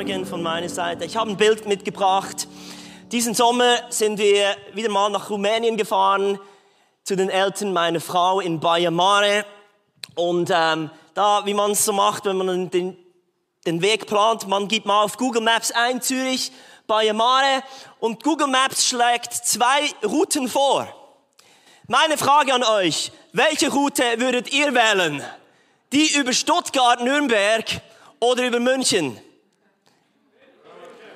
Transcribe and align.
Morgen 0.00 0.24
von 0.24 0.42
meiner 0.42 0.70
Seite. 0.70 1.04
Ich 1.04 1.14
habe 1.18 1.28
ein 1.28 1.36
Bild 1.36 1.66
mitgebracht. 1.66 2.48
Diesen 3.12 3.34
Sommer 3.34 3.80
sind 3.90 4.18
wir 4.18 4.56
wieder 4.72 4.88
mal 4.88 5.10
nach 5.10 5.28
Rumänien 5.28 5.76
gefahren 5.76 6.40
zu 7.04 7.16
den 7.16 7.28
Eltern 7.28 7.74
meiner 7.74 8.00
Frau 8.00 8.40
in 8.40 8.60
Baia 8.60 8.90
Mare. 8.90 9.44
Und 10.14 10.50
ähm, 10.54 10.90
da, 11.12 11.44
wie 11.44 11.52
man 11.52 11.72
es 11.72 11.84
so 11.84 11.92
macht, 11.92 12.24
wenn 12.24 12.38
man 12.38 12.70
den, 12.70 12.96
den 13.66 13.82
Weg 13.82 14.06
plant, 14.06 14.48
man 14.48 14.68
gibt 14.68 14.86
mal 14.86 15.02
auf 15.02 15.18
Google 15.18 15.42
Maps 15.42 15.70
ein, 15.70 16.00
Zürich, 16.00 16.50
Baia 16.86 17.12
Mare, 17.12 17.62
und 17.98 18.24
Google 18.24 18.48
Maps 18.48 18.86
schlägt 18.86 19.34
zwei 19.34 19.90
Routen 20.02 20.48
vor. 20.48 20.88
Meine 21.88 22.16
Frage 22.16 22.54
an 22.54 22.64
euch, 22.64 23.12
welche 23.34 23.70
Route 23.70 24.02
würdet 24.16 24.50
ihr 24.50 24.72
wählen? 24.72 25.22
Die 25.92 26.14
über 26.14 26.32
Stuttgart, 26.32 27.02
Nürnberg 27.02 27.82
oder 28.18 28.46
über 28.46 28.60
München? 28.60 29.20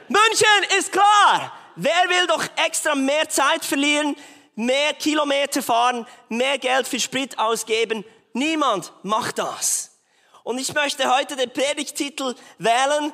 München 0.08 0.78
ist 0.78 0.92
klar. 0.92 1.52
Wer 1.76 2.08
will 2.08 2.26
doch 2.26 2.44
extra 2.64 2.94
mehr 2.94 3.28
Zeit 3.28 3.64
verlieren, 3.64 4.16
mehr 4.54 4.94
Kilometer 4.94 5.62
fahren, 5.62 6.06
mehr 6.28 6.58
Geld 6.58 6.86
für 6.86 7.00
Sprit 7.00 7.38
ausgeben? 7.38 8.04
Niemand 8.32 8.92
macht 9.02 9.38
das. 9.38 9.98
Und 10.42 10.58
ich 10.58 10.74
möchte 10.74 11.14
heute 11.14 11.36
den 11.36 11.50
Predigtitel 11.50 12.34
wählen, 12.58 13.12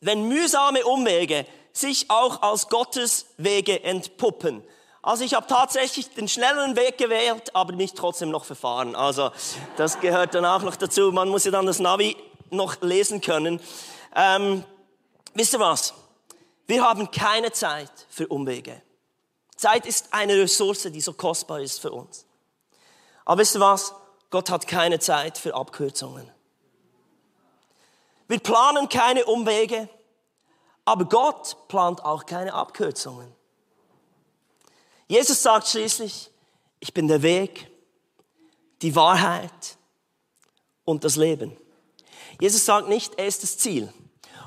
wenn 0.00 0.28
mühsame 0.28 0.84
Umwege 0.84 1.46
sich 1.72 2.10
auch 2.10 2.42
als 2.42 2.68
Gottes 2.68 3.26
Wege 3.38 3.82
entpuppen. 3.82 4.62
Also 5.00 5.24
ich 5.24 5.34
habe 5.34 5.46
tatsächlich 5.46 6.10
den 6.10 6.28
schnelleren 6.28 6.76
Weg 6.76 6.98
gewählt, 6.98 7.54
aber 7.56 7.72
mich 7.72 7.94
trotzdem 7.94 8.30
noch 8.30 8.44
verfahren. 8.44 8.94
Also 8.94 9.30
das 9.76 9.98
gehört 9.98 10.34
dann 10.34 10.44
auch 10.44 10.62
noch 10.62 10.76
dazu. 10.76 11.10
Man 11.10 11.28
muss 11.28 11.44
ja 11.44 11.50
dann 11.50 11.66
das 11.66 11.80
Navi 11.80 12.16
noch 12.50 12.80
lesen 12.82 13.20
können. 13.20 13.60
Ähm, 14.14 14.62
wisst 15.34 15.54
ihr 15.54 15.60
was? 15.60 15.94
Wir 16.72 16.82
haben 16.82 17.10
keine 17.10 17.52
Zeit 17.52 17.92
für 18.08 18.26
Umwege. 18.28 18.80
Zeit 19.56 19.84
ist 19.84 20.14
eine 20.14 20.38
Ressource, 20.38 20.84
die 20.84 21.02
so 21.02 21.12
kostbar 21.12 21.60
ist 21.60 21.78
für 21.82 21.92
uns. 21.92 22.24
Aber 23.26 23.42
wisst 23.42 23.56
ihr 23.56 23.60
was? 23.60 23.92
Gott 24.30 24.48
hat 24.48 24.66
keine 24.66 24.98
Zeit 24.98 25.36
für 25.36 25.54
Abkürzungen. 25.54 26.26
Wir 28.26 28.38
planen 28.38 28.88
keine 28.88 29.26
Umwege, 29.26 29.86
aber 30.86 31.04
Gott 31.04 31.68
plant 31.68 32.02
auch 32.06 32.24
keine 32.24 32.54
Abkürzungen. 32.54 33.30
Jesus 35.08 35.42
sagt 35.42 35.68
schließlich, 35.68 36.30
ich 36.80 36.94
bin 36.94 37.06
der 37.06 37.20
Weg, 37.20 37.70
die 38.80 38.96
Wahrheit 38.96 39.76
und 40.86 41.04
das 41.04 41.16
Leben. 41.16 41.54
Jesus 42.40 42.64
sagt 42.64 42.88
nicht, 42.88 43.18
er 43.18 43.26
ist 43.26 43.42
das 43.42 43.58
Ziel. 43.58 43.92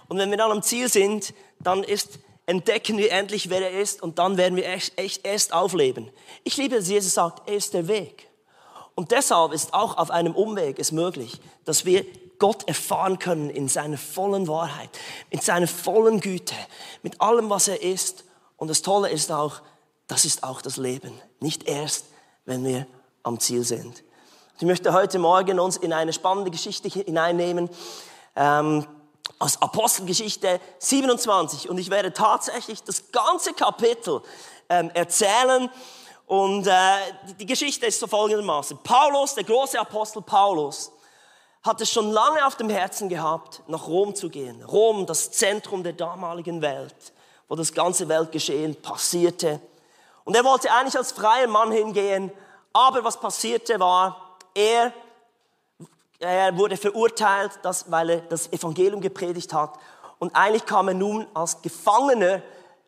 Und 0.07 0.17
wenn 0.17 0.31
wir 0.31 0.37
dann 0.37 0.51
am 0.51 0.63
Ziel 0.63 0.89
sind, 0.89 1.35
dann 1.59 1.83
ist, 1.83 2.19
entdecken 2.45 2.97
wir 2.97 3.11
endlich, 3.11 3.49
wer 3.49 3.61
er 3.71 3.81
ist 3.81 4.01
und 4.01 4.19
dann 4.19 4.37
werden 4.37 4.55
wir 4.55 4.67
echt, 4.67 4.97
echt 4.99 5.25
erst 5.25 5.53
aufleben. 5.53 6.09
Ich 6.43 6.57
liebe, 6.57 6.75
dass 6.75 6.87
Jesus 6.87 7.13
sagt, 7.13 7.47
er 7.49 7.55
ist 7.55 7.73
der 7.73 7.87
Weg. 7.87 8.29
Und 8.95 9.11
deshalb 9.11 9.51
ist 9.51 9.73
auch 9.73 9.97
auf 9.97 10.09
einem 10.09 10.33
Umweg 10.33 10.79
es 10.79 10.91
möglich, 10.91 11.39
dass 11.65 11.85
wir 11.85 12.05
Gott 12.39 12.67
erfahren 12.67 13.19
können 13.19 13.49
in 13.49 13.67
seiner 13.67 13.97
vollen 13.97 14.47
Wahrheit, 14.47 14.89
in 15.29 15.39
seiner 15.39 15.67
vollen 15.67 16.19
Güte, 16.19 16.55
mit 17.01 17.21
allem, 17.21 17.49
was 17.49 17.67
er 17.67 17.81
ist. 17.81 18.25
Und 18.57 18.69
das 18.69 18.81
Tolle 18.81 19.09
ist 19.09 19.31
auch, 19.31 19.61
das 20.07 20.25
ist 20.25 20.43
auch 20.43 20.61
das 20.61 20.77
Leben. 20.77 21.13
Nicht 21.39 21.67
erst, 21.67 22.05
wenn 22.45 22.63
wir 22.63 22.87
am 23.23 23.39
Ziel 23.39 23.63
sind. 23.63 24.03
Ich 24.57 24.63
möchte 24.65 24.93
heute 24.93 25.19
Morgen 25.19 25.59
uns 25.59 25.75
in 25.75 25.91
eine 25.91 26.13
spannende 26.13 26.51
Geschichte 26.51 26.87
hineinnehmen, 26.87 27.69
ähm, 28.35 28.85
aus 29.39 29.61
Apostelgeschichte 29.61 30.59
27. 30.79 31.69
Und 31.69 31.77
ich 31.77 31.89
werde 31.89 32.13
tatsächlich 32.13 32.83
das 32.83 33.11
ganze 33.11 33.53
Kapitel 33.53 34.21
ähm, 34.69 34.91
erzählen. 34.93 35.69
Und 36.25 36.67
äh, 36.67 36.73
die 37.39 37.45
Geschichte 37.45 37.85
ist 37.85 37.99
so 37.99 38.07
folgendermaßen. 38.07 38.79
Paulus, 38.83 39.35
der 39.35 39.43
große 39.43 39.79
Apostel 39.79 40.21
Paulus, 40.21 40.91
hat 41.65 41.81
es 41.81 41.91
schon 41.91 42.11
lange 42.11 42.45
auf 42.45 42.55
dem 42.55 42.69
Herzen 42.69 43.09
gehabt, 43.09 43.61
nach 43.67 43.87
Rom 43.87 44.13
zu 44.13 44.29
gehen. 44.29 44.63
Rom, 44.63 45.05
das 45.05 45.31
Zentrum 45.31 45.83
der 45.83 45.93
damaligen 45.93 46.61
Welt, 46.61 46.95
wo 47.47 47.55
das 47.55 47.73
ganze 47.73 48.07
Weltgeschehen 48.07 48.79
passierte. 48.81 49.59
Und 50.23 50.35
er 50.35 50.43
wollte 50.43 50.71
eigentlich 50.71 50.97
als 50.97 51.11
freier 51.11 51.47
Mann 51.47 51.71
hingehen, 51.71 52.31
aber 52.71 53.03
was 53.03 53.19
passierte 53.19 53.79
war, 53.79 54.37
er, 54.53 54.93
er 56.19 56.57
wurde 56.57 56.77
verurteilt, 56.77 57.51
dass, 57.63 57.91
weil 57.91 58.09
er 58.09 58.17
das 58.21 58.51
Evangelium 58.51 59.01
gepredigt 59.01 59.53
hat. 59.53 59.77
Und 60.19 60.35
eigentlich 60.35 60.65
kam 60.65 60.87
er 60.87 60.93
nun 60.93 61.27
als 61.33 61.61
Gefangener 61.61 62.41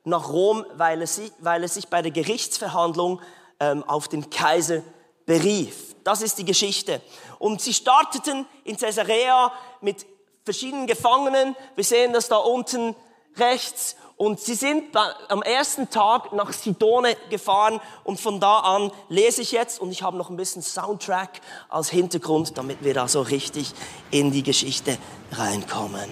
nach 0.03 0.29
Rom, 0.29 0.65
weil 0.75 1.01
er, 1.01 1.07
sich, 1.07 1.31
weil 1.39 1.63
er 1.63 1.69
sich 1.69 1.87
bei 1.89 2.01
der 2.01 2.11
Gerichtsverhandlung 2.11 3.21
ähm, 3.59 3.83
auf 3.83 4.07
den 4.07 4.29
Kaiser 4.29 4.81
berief. 5.25 5.95
Das 6.03 6.21
ist 6.21 6.37
die 6.37 6.45
Geschichte. 6.45 7.01
Und 7.39 7.61
sie 7.61 7.73
starteten 7.73 8.45
in 8.63 8.77
Caesarea 8.77 9.51
mit 9.81 10.05
verschiedenen 10.45 10.87
Gefangenen. 10.87 11.55
Wir 11.75 11.83
sehen 11.83 12.13
das 12.13 12.29
da 12.29 12.37
unten 12.37 12.95
rechts. 13.35 13.97
Und 14.17 14.39
sie 14.39 14.55
sind 14.55 14.83
am 15.29 15.43
ersten 15.43 15.91
Tag 15.91 16.33
nach 16.33 16.51
Sidone 16.51 17.15
gefahren 17.29 17.79
und 18.03 18.19
von 18.19 18.39
da 18.39 18.59
an 18.61 18.91
lese 19.09 19.43
ich 19.43 19.51
jetzt 19.51 19.79
und 19.79 19.91
ich 19.91 20.01
habe 20.01 20.17
noch 20.17 20.31
ein 20.31 20.37
bisschen 20.37 20.63
Soundtrack 20.63 21.39
als 21.69 21.89
Hintergrund, 21.91 22.57
damit 22.57 22.83
wir 22.83 22.95
da 22.95 23.07
so 23.07 23.21
richtig 23.21 23.73
in 24.09 24.31
die 24.31 24.41
Geschichte 24.41 24.97
reinkommen. 25.33 26.09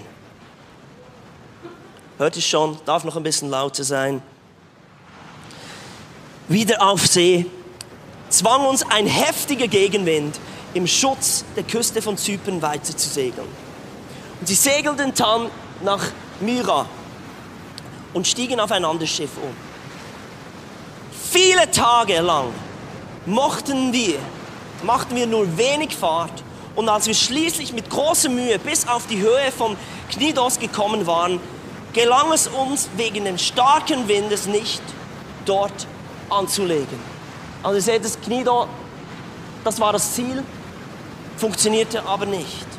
Hört 2.19 2.35
ihr 2.35 2.43
schon? 2.43 2.77
Darf 2.85 3.03
noch 3.05 3.15
ein 3.15 3.23
bisschen 3.23 3.49
lauter 3.49 3.83
sein. 3.83 4.21
Wieder 6.47 6.87
auf 6.87 7.07
See 7.07 7.47
zwang 8.29 8.67
uns 8.67 8.83
ein 8.83 9.07
heftiger 9.07 9.67
Gegenwind 9.67 10.39
im 10.75 10.85
Schutz 10.85 11.43
der 11.55 11.63
Küste 11.63 12.03
von 12.03 12.17
Zypern 12.17 12.61
weiter 12.61 12.95
zu 12.95 13.09
segeln. 13.09 13.47
Und 14.39 14.47
sie 14.47 14.55
segelten 14.55 15.11
dann 15.15 15.49
nach 15.83 16.03
Myra 16.39 16.85
und 18.15 18.25
stiegen 18.25 18.59
auf 18.59 18.71
ein 18.71 18.85
anderes 18.85 19.09
Schiff 19.09 19.31
um. 19.37 19.53
Viele 21.31 21.69
Tage 21.69 22.21
lang 22.21 22.47
mochten 23.25 23.91
wir, 23.91 24.17
machten 24.83 25.15
wir 25.15 25.27
nur 25.27 25.57
wenig 25.57 25.93
Fahrt 25.95 26.43
und 26.75 26.87
als 26.87 27.07
wir 27.07 27.13
schließlich 27.13 27.73
mit 27.73 27.89
großer 27.89 28.29
Mühe 28.29 28.57
bis 28.57 28.87
auf 28.87 29.05
die 29.07 29.19
Höhe 29.19 29.51
von 29.55 29.75
Knidos 30.09 30.57
gekommen 30.57 31.05
waren, 31.05 31.41
gelang 31.93 32.31
es 32.31 32.47
uns 32.47 32.89
wegen 32.95 33.25
des 33.25 33.45
starken 33.45 34.07
Windes 34.07 34.45
nicht, 34.47 34.81
dort 35.45 35.85
anzulegen. 36.29 36.99
Also 37.63 37.75
ihr 37.75 37.81
seht, 37.81 38.05
das 38.05 38.19
Knido, 38.21 38.67
das 39.65 39.79
war 39.79 39.91
das 39.91 40.13
Ziel, 40.13 40.41
funktionierte 41.35 42.05
aber 42.05 42.25
nicht. 42.25 42.74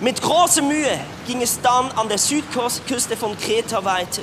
Mit 0.00 0.22
großer 0.22 0.62
Mühe 0.62 0.98
ging 1.26 1.42
es 1.42 1.60
dann 1.60 1.90
an 1.92 2.08
der 2.08 2.16
Südküste 2.16 3.18
von 3.18 3.36
Kreta 3.38 3.84
weiter, 3.84 4.22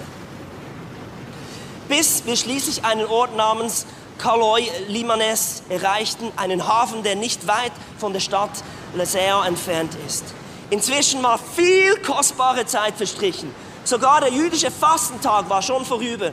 bis 1.87 2.25
wir 2.25 2.35
schließlich 2.35 2.83
einen 2.83 3.05
Ort 3.05 3.35
namens 3.35 3.85
Kaloi 4.17 4.63
Limanes 4.87 5.61
erreichten, 5.69 6.31
einen 6.35 6.67
Hafen, 6.67 7.03
der 7.03 7.15
nicht 7.15 7.45
weit 7.45 7.71
von 7.99 8.11
der 8.11 8.21
Stadt 8.21 8.49
Lesea 8.95 9.45
entfernt 9.45 9.95
ist. 10.07 10.25
Inzwischen 10.71 11.21
war 11.21 11.37
viel 11.37 11.95
kostbare 12.01 12.65
Zeit 12.65 12.95
verstrichen. 12.95 13.53
Sogar 13.83 14.21
der 14.21 14.31
jüdische 14.31 14.71
Fastentag 14.71 15.47
war 15.47 15.61
schon 15.61 15.85
vorüber. 15.85 16.31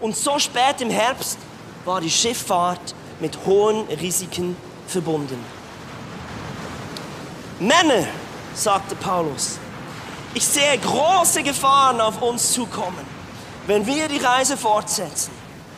Und 0.00 0.16
so 0.16 0.38
spät 0.38 0.80
im 0.80 0.88
Herbst 0.88 1.38
war 1.84 2.00
die 2.00 2.10
Schifffahrt 2.10 2.94
mit 3.20 3.38
hohen 3.44 3.86
Risiken 4.00 4.56
verbunden. 4.86 5.44
Männer, 7.60 8.06
sagte 8.58 8.94
Paulus, 8.96 9.58
ich 10.34 10.46
sehe 10.46 10.78
große 10.78 11.42
Gefahren 11.42 12.00
auf 12.00 12.20
uns 12.20 12.52
zukommen, 12.52 13.06
wenn 13.66 13.86
wir 13.86 14.08
die 14.08 14.18
Reise 14.18 14.56
fortsetzen. 14.56 15.32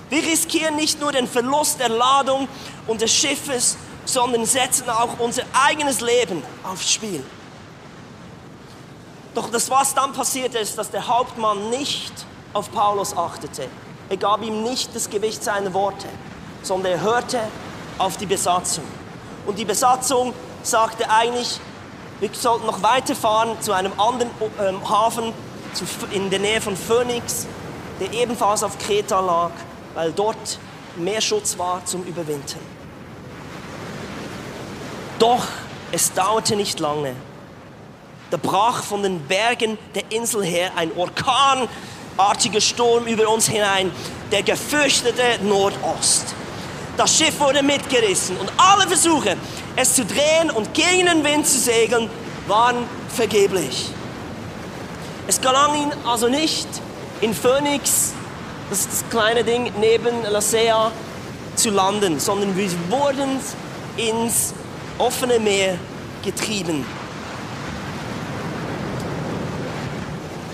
Wir 0.08 0.22
riskieren 0.22 0.76
nicht 0.76 1.00
nur 1.00 1.12
den 1.12 1.28
Verlust 1.28 1.78
der 1.78 1.88
Ladung 1.88 2.48
und 2.86 3.00
des 3.00 3.12
Schiffes, 3.12 3.76
sondern 4.04 4.44
setzen 4.44 4.88
auch 4.90 5.18
unser 5.18 5.42
eigenes 5.52 6.00
Leben 6.00 6.42
aufs 6.64 6.92
Spiel. 6.92 7.24
Doch 9.34 9.50
das, 9.50 9.70
was 9.70 9.94
dann 9.94 10.12
passierte, 10.12 10.58
ist, 10.58 10.76
dass 10.76 10.90
der 10.90 11.06
Hauptmann 11.06 11.70
nicht 11.70 12.12
auf 12.52 12.72
Paulus 12.72 13.16
achtete. 13.16 13.68
Er 14.08 14.16
gab 14.16 14.42
ihm 14.42 14.64
nicht 14.64 14.94
das 14.96 15.08
Gewicht 15.08 15.44
seiner 15.44 15.72
Worte, 15.72 16.08
sondern 16.62 16.92
er 16.92 17.00
hörte 17.00 17.40
auf 17.98 18.16
die 18.16 18.26
Besatzung. 18.26 18.84
Und 19.46 19.58
die 19.58 19.64
Besatzung 19.64 20.34
sagte 20.64 21.08
eigentlich, 21.08 21.60
wir 22.20 22.30
sollten 22.32 22.66
noch 22.66 22.82
weiterfahren 22.82 23.60
zu 23.60 23.72
einem 23.72 23.98
anderen 23.98 24.30
ähm, 24.60 24.88
Hafen 24.88 25.32
in 26.12 26.30
der 26.30 26.38
Nähe 26.38 26.60
von 26.60 26.76
Phoenix, 26.76 27.46
der 28.00 28.12
ebenfalls 28.12 28.62
auf 28.62 28.78
Kreta 28.78 29.20
lag, 29.20 29.52
weil 29.94 30.12
dort 30.12 30.58
mehr 30.96 31.20
Schutz 31.20 31.56
war 31.58 31.84
zum 31.84 32.04
Überwintern. 32.04 32.60
Doch 35.18 35.46
es 35.92 36.12
dauerte 36.12 36.56
nicht 36.56 36.80
lange. 36.80 37.14
Da 38.30 38.36
brach 38.36 38.82
von 38.82 39.02
den 39.02 39.20
Bergen 39.26 39.78
der 39.94 40.04
Insel 40.10 40.44
her 40.44 40.72
ein 40.76 40.92
orkanartiger 40.96 42.60
Sturm 42.60 43.06
über 43.06 43.28
uns 43.28 43.48
hinein, 43.48 43.90
der 44.30 44.42
gefürchtete 44.42 45.42
Nordost. 45.42 46.34
Das 47.00 47.16
Schiff 47.16 47.40
wurde 47.40 47.62
mitgerissen 47.62 48.36
und 48.36 48.52
alle 48.58 48.86
Versuche, 48.86 49.34
es 49.74 49.94
zu 49.94 50.04
drehen 50.04 50.50
und 50.50 50.74
gegen 50.74 51.06
den 51.06 51.24
Wind 51.24 51.46
zu 51.46 51.58
segeln, 51.58 52.10
waren 52.46 52.76
vergeblich. 53.08 53.88
Es 55.26 55.40
gelang 55.40 55.80
ihnen 55.80 55.92
also 56.04 56.28
nicht, 56.28 56.68
in 57.22 57.32
Phoenix, 57.32 58.12
das 58.68 58.86
das 58.86 59.02
kleine 59.08 59.44
Ding 59.44 59.72
neben 59.80 60.24
Lasea, 60.30 60.92
zu 61.56 61.70
landen, 61.70 62.20
sondern 62.20 62.54
wir 62.54 62.68
wurden 62.90 63.40
ins 63.96 64.52
offene 64.98 65.38
Meer 65.38 65.78
getrieben. 66.22 66.84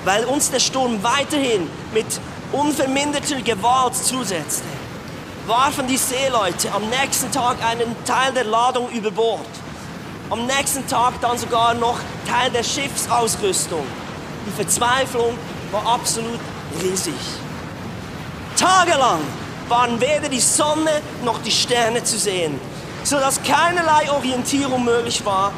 Weil 0.05 0.25
uns 0.27 0.53
der 0.53 0.61
Sturm 0.61 1.03
weiterhin 1.03 1.69
mit 1.93 2.07
unverminderter 2.53 3.43
Gewalt 3.43 3.97
zusetzte, 3.97 4.76
warfen 5.47 5.87
die 5.87 5.97
Seeleute 5.97 6.73
am 6.73 6.89
nächsten 6.89 7.31
Tag 7.31 7.65
einen 7.65 7.95
Teil 8.05 8.33
der 8.33 8.45
Ladung 8.45 8.91
über 8.91 9.11
Bord. 9.11 9.47
Am 10.29 10.45
nächsten 10.47 10.87
Tag 10.89 11.21
dann 11.21 11.39
sogar 11.39 11.75
noch 11.75 11.99
Teil 12.29 12.51
der 12.51 12.65
Schiffsausrüstung. 12.65 13.85
Die 14.47 14.51
Verzweiflung 14.51 15.39
war 15.71 15.87
absolut 15.87 16.41
riesig. 16.83 17.15
Tagelang 18.57 19.21
waren 19.69 20.01
weder 20.01 20.29
die 20.29 20.41
Sonne 20.41 21.01
noch 21.25 21.41
die 21.43 21.51
Sterne 21.53 22.03
zu 22.03 22.19
sehen, 22.19 22.59
sodass 23.05 23.41
keinerlei 23.43 24.11
Orientierung 24.11 24.85
möglich 24.85 25.25
war 25.25 25.53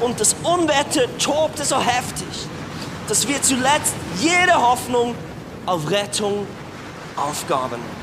und 0.00 0.20
das 0.20 0.36
Unwetter 0.44 1.06
tobte 1.18 1.64
so 1.64 1.80
heftig, 1.80 2.28
dass 3.08 3.26
wir 3.26 3.42
zuletzt 3.42 3.94
jede 4.20 4.54
Hoffnung 4.54 5.16
auf 5.66 5.90
Rettung 5.90 6.46
aufgaben. 7.16 8.01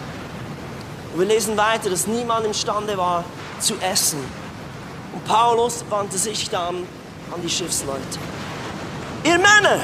Und 1.13 1.19
wir 1.19 1.27
lesen 1.27 1.57
weiter, 1.57 1.89
dass 1.89 2.07
niemand 2.07 2.45
imstande 2.45 2.97
war 2.97 3.23
zu 3.59 3.75
essen. 3.79 4.19
Und 5.13 5.25
Paulus 5.25 5.83
wandte 5.89 6.17
sich 6.17 6.49
dann 6.49 6.87
an 7.33 7.41
die 7.43 7.49
Schiffsleute. 7.49 7.99
Ihr 9.23 9.37
Männer, 9.37 9.79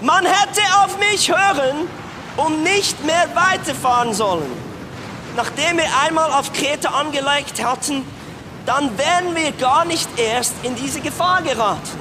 man 0.00 0.24
hätte 0.24 0.60
auf 0.84 0.98
mich 0.98 1.30
hören 1.30 1.88
und 2.36 2.62
nicht 2.62 3.04
mehr 3.04 3.28
weiterfahren 3.34 4.14
sollen. 4.14 4.50
Nachdem 5.36 5.78
wir 5.78 5.86
einmal 6.04 6.30
auf 6.32 6.52
Kreta 6.52 6.90
angelegt 6.90 7.64
hatten, 7.64 8.04
dann 8.66 8.96
wären 8.98 9.34
wir 9.34 9.52
gar 9.52 9.84
nicht 9.84 10.08
erst 10.18 10.54
in 10.62 10.74
diese 10.76 11.00
Gefahr 11.00 11.42
geraten. 11.42 11.98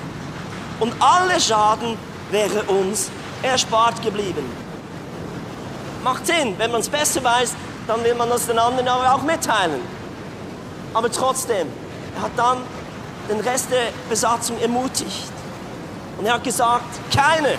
Und 0.79 0.93
alle 0.99 1.39
Schaden 1.39 1.97
wäre 2.29 2.63
uns 2.63 3.09
erspart 3.41 4.01
geblieben. 4.03 4.45
Macht 6.03 6.27
Sinn, 6.27 6.55
wenn 6.57 6.71
man 6.71 6.81
es 6.81 6.89
besser 6.89 7.23
weiß, 7.23 7.55
dann 7.91 8.05
will 8.05 8.15
man 8.15 8.29
das 8.29 8.47
den 8.47 8.57
anderen 8.57 8.87
aber 8.87 9.13
auch 9.13 9.21
mitteilen. 9.21 9.81
Aber 10.93 11.11
trotzdem, 11.11 11.67
er 12.15 12.21
hat 12.21 12.31
dann 12.37 12.59
den 13.29 13.41
Rest 13.41 13.69
der 13.69 13.87
Besatzung 14.09 14.57
ermutigt. 14.61 15.31
Und 16.17 16.25
er 16.25 16.35
hat 16.35 16.43
gesagt, 16.45 16.85
keiner 17.13 17.55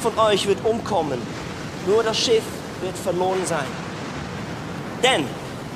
von 0.00 0.18
euch 0.18 0.46
wird 0.46 0.62
umkommen, 0.64 1.18
nur 1.86 2.02
das 2.02 2.18
Schiff 2.18 2.42
wird 2.82 2.96
verloren 2.98 3.46
sein. 3.46 3.64
Denn 5.02 5.26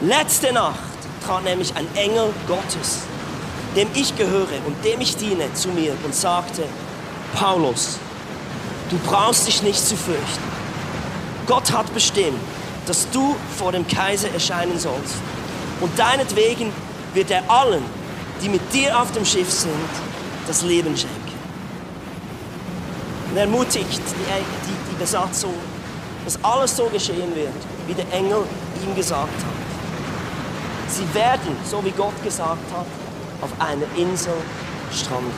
letzte 0.02 0.52
Nacht 0.52 0.78
trat 1.26 1.44
nämlich 1.44 1.74
ein 1.74 1.86
Engel 1.94 2.28
Gottes, 2.46 3.04
dem 3.74 3.88
ich 3.94 4.14
gehöre 4.16 4.66
und 4.66 4.84
dem 4.84 5.00
ich 5.00 5.16
diene, 5.16 5.52
zu 5.54 5.68
mir 5.68 5.94
und 6.04 6.14
sagte, 6.14 6.64
Paulus, 7.34 7.98
du 8.90 8.98
brauchst 8.98 9.46
dich 9.46 9.62
nicht 9.62 9.80
zu 9.80 9.96
fürchten. 9.96 10.58
Gott 11.46 11.72
hat 11.72 11.92
bestimmt, 11.94 12.38
dass 12.88 13.08
du 13.10 13.36
vor 13.56 13.72
dem 13.72 13.86
Kaiser 13.86 14.30
erscheinen 14.32 14.78
sollst. 14.78 15.16
Und 15.80 15.96
deinetwegen 15.98 16.72
wird 17.14 17.30
er 17.30 17.48
allen, 17.48 17.82
die 18.42 18.48
mit 18.48 18.72
dir 18.72 18.98
auf 18.98 19.12
dem 19.12 19.24
Schiff 19.24 19.50
sind, 19.50 19.72
das 20.46 20.62
Leben 20.62 20.96
schenken. 20.96 21.14
Und 23.30 23.36
er 23.36 23.42
ermutigt 23.42 24.00
die, 24.00 24.68
die, 24.68 24.90
die 24.90 24.96
Besatzung, 24.98 25.54
dass 26.24 26.42
alles 26.42 26.76
so 26.76 26.86
geschehen 26.86 27.34
wird, 27.34 27.52
wie 27.86 27.94
der 27.94 28.10
Engel 28.12 28.42
ihm 28.82 28.94
gesagt 28.96 29.28
hat. 29.28 29.58
Sie 30.88 31.14
werden, 31.14 31.56
so 31.68 31.84
wie 31.84 31.90
Gott 31.90 32.14
gesagt 32.24 32.72
hat, 32.72 32.86
auf 33.42 33.50
einer 33.58 33.86
Insel 33.96 34.32
stranden. 34.90 35.30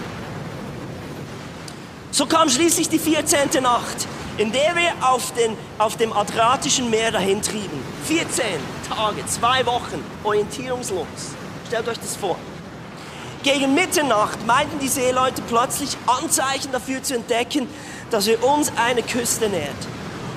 So 2.13 2.27
kam 2.27 2.49
schließlich 2.49 2.89
die 2.89 2.99
14. 2.99 3.63
Nacht, 3.63 4.07
in 4.41 4.51
der 4.53 4.75
wir 4.75 4.91
auf, 5.07 5.35
den, 5.35 5.55
auf 5.77 5.99
dem 5.99 6.15
Adriatischen 6.15 6.89
Meer 6.89 7.11
dahin 7.11 7.43
trieben. 7.43 7.85
14 8.07 8.47
Tage, 8.89 9.27
zwei 9.27 9.67
Wochen, 9.67 10.03
orientierungslos. 10.25 11.07
Stellt 11.67 11.87
euch 11.87 11.99
das 11.99 12.17
vor. 12.17 12.39
Gegen 13.43 13.75
Mitternacht 13.75 14.47
meinten 14.47 14.79
die 14.79 14.89
Seeleute 14.89 15.43
plötzlich 15.43 15.95
Anzeichen 16.07 16.73
dafür 16.73 17.03
zu 17.03 17.17
entdecken, 17.17 17.69
dass 18.11 18.27
wir 18.27 18.43
uns 18.43 18.73
eine 18.77 19.03
Küste 19.03 19.51
nähert. 19.51 19.77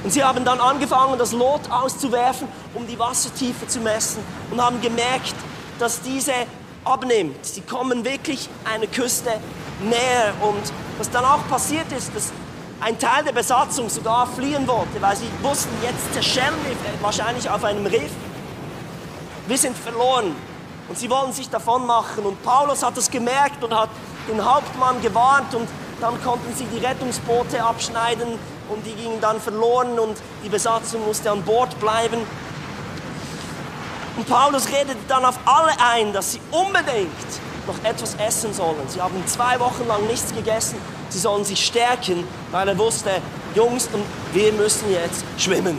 Und 0.04 0.12
sie 0.12 0.22
haben 0.22 0.44
dann 0.44 0.60
angefangen, 0.60 1.18
das 1.18 1.32
Lot 1.32 1.62
auszuwerfen, 1.72 2.50
um 2.74 2.86
die 2.86 3.00
Wassertiefe 3.00 3.68
zu 3.68 3.80
messen 3.80 4.22
und 4.52 4.62
haben 4.62 4.82
gemerkt, 4.82 5.34
dass 5.80 6.02
diese 6.02 6.34
abnimmt. 6.84 7.46
Sie 7.46 7.62
kommen 7.62 8.04
wirklich 8.04 8.50
einer 8.66 8.88
Küste 8.88 9.32
näher. 9.82 10.34
Und 10.42 10.74
was 10.98 11.10
dann 11.10 11.24
auch 11.24 11.48
passiert 11.48 11.90
ist, 11.94 12.14
dass 12.14 12.34
ein 12.84 13.00
Teil 13.00 13.24
der 13.24 13.32
Besatzung 13.32 13.90
sogar 13.90 14.28
fliehen 14.28 14.68
wollte, 14.68 15.02
weil 15.02 15.16
sie 15.16 15.30
wussten, 15.42 15.72
jetzt 15.82 16.14
zerschellen 16.14 16.56
wir 16.66 16.76
wahrscheinlich 17.02 17.50
auf 17.50 17.64
einem 17.64 17.86
Riff. 17.86 18.12
Wir 19.48 19.58
sind 19.58 19.78
verloren. 19.78 20.36
Und 20.90 20.98
sie 20.98 21.10
wollen 21.10 21.32
sich 21.32 21.50
davon 21.50 21.86
machen. 21.86 22.26
Und 22.26 22.44
Paulus 22.44 22.84
hat 22.84 22.98
das 22.98 23.10
gemerkt 23.10 23.64
und 23.64 23.74
hat 23.74 23.90
den 24.30 24.44
Hauptmann 24.44 25.02
gewarnt 25.02 25.56
und 25.56 25.68
dann 26.02 26.22
konnten 26.24 26.54
sie 26.56 26.66
die 26.66 26.86
Rettungsboote 26.86 27.64
abschneiden 27.64 28.28
und 28.70 28.86
die 28.86 28.94
gingen 28.94 29.22
dann 29.22 29.40
verloren 29.40 29.98
und 29.98 30.18
die 30.44 30.50
Besatzung 30.50 31.06
musste 31.06 31.32
an 31.32 31.42
Bord 31.44 31.80
bleiben. 31.80 32.20
Und 34.18 34.28
Paulus 34.28 34.68
redete 34.68 34.98
dann 35.08 35.24
auf 35.24 35.40
alle 35.46 35.72
ein, 35.80 36.12
dass 36.12 36.34
sie 36.34 36.42
unbedingt 36.52 37.10
noch 37.68 37.84
etwas 37.84 38.16
essen 38.16 38.54
sollen. 38.54 38.88
Sie 38.88 39.02
haben 39.02 39.16
zwei 39.26 39.60
Wochen 39.60 39.88
lang 39.88 40.06
nichts 40.08 40.34
gegessen. 40.34 40.78
Sie 41.10 41.20
sollen 41.20 41.46
sich 41.46 41.66
stärken, 41.66 42.24
weil 42.52 42.68
er 42.68 42.78
wusste, 42.78 43.12
Jungs, 43.56 43.88
und 43.92 44.04
wir 44.34 44.52
müssen 44.54 44.92
jetzt 44.92 45.24
schwimmen. 45.38 45.78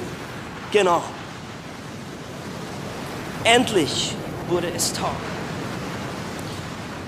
Genau. 0.72 1.02
Endlich 3.44 4.14
wurde 4.48 4.68
es 4.74 4.92
Tag. 4.92 5.10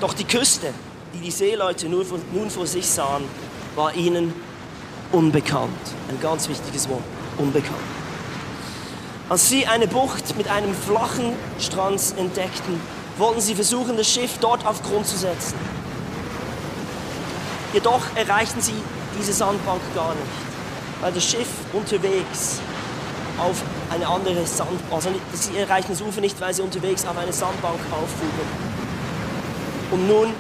Doch 0.01 0.13
die 0.13 0.25
Küste, 0.25 0.73
die 1.15 1.19
die 1.19 1.31
Seeleute 1.31 1.89
nun 1.89 2.51
vor 2.51 2.67
sich 2.67 2.87
sahen, 2.87 3.25
war 3.75 3.95
ihnen 3.95 4.35
unbekannt. 5.13 5.71
Ein 6.09 6.21
ganz 6.21 6.49
wichtiges 6.49 6.89
Wort, 6.89 7.03
unbekannt. 7.39 7.77
Als 9.29 9.49
sie 9.49 9.67
eine 9.67 9.89
Bucht 9.89 10.37
mit 10.37 10.49
einem 10.49 10.75
flachen 10.75 11.33
Strand 11.59 12.01
entdeckten, 12.17 12.81
wollten 13.19 13.41
sie 13.41 13.55
versuchen, 13.55 13.97
das 13.97 14.09
Schiff 14.09 14.39
dort 14.41 14.67
auf 14.67 14.83
Grund 14.83 15.07
zu 15.07 15.17
setzen. 15.17 15.55
Jedoch 17.73 18.03
erreichten 18.15 18.61
sie 18.61 18.75
diese 19.19 19.33
Sandbank 19.33 19.81
gar 19.95 20.15
nicht, 20.15 21.01
weil 21.01 21.13
das 21.13 21.25
Schiff 21.25 21.49
unterwegs 21.73 22.61
auf 23.39 23.63
eine 23.91 24.07
andere 24.07 24.47
Sandbank, 24.47 24.81
also 24.91 25.11
sie 25.33 25.57
erreichten 25.59 25.93
das 25.93 26.01
Ufer 26.01 26.21
nicht, 26.21 26.41
weil 26.41 26.55
sie 26.55 26.63
unterwegs 26.63 27.05
auf 27.07 27.17
eine 27.17 27.33
Sandbank 27.33 27.79
auffuhren. 27.91 28.49
Und 29.91 30.09
nun 30.09 30.33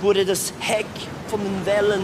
wurde 0.00 0.24
das 0.24 0.52
Heck 0.58 0.86
von 1.28 1.40
den 1.40 1.64
Wellen 1.64 2.02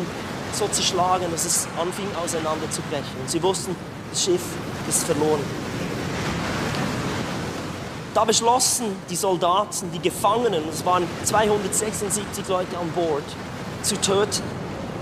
so 0.52 0.66
zerschlagen, 0.68 1.26
dass 1.30 1.44
es 1.44 1.68
anfing 1.80 2.06
auseinanderzubrechen. 2.22 3.20
Und 3.20 3.30
sie 3.30 3.42
wussten, 3.42 3.76
das 4.10 4.24
Schiff 4.24 4.40
ist 4.88 5.04
verloren. 5.04 5.65
Da 8.16 8.24
beschlossen 8.24 8.96
die 9.10 9.14
Soldaten, 9.14 9.92
die 9.92 9.98
Gefangenen, 9.98 10.62
es 10.72 10.86
waren 10.86 11.06
276 11.24 12.48
Leute 12.48 12.78
an 12.78 12.90
Bord, 12.92 13.22
zu 13.82 13.94
töten, 14.00 14.42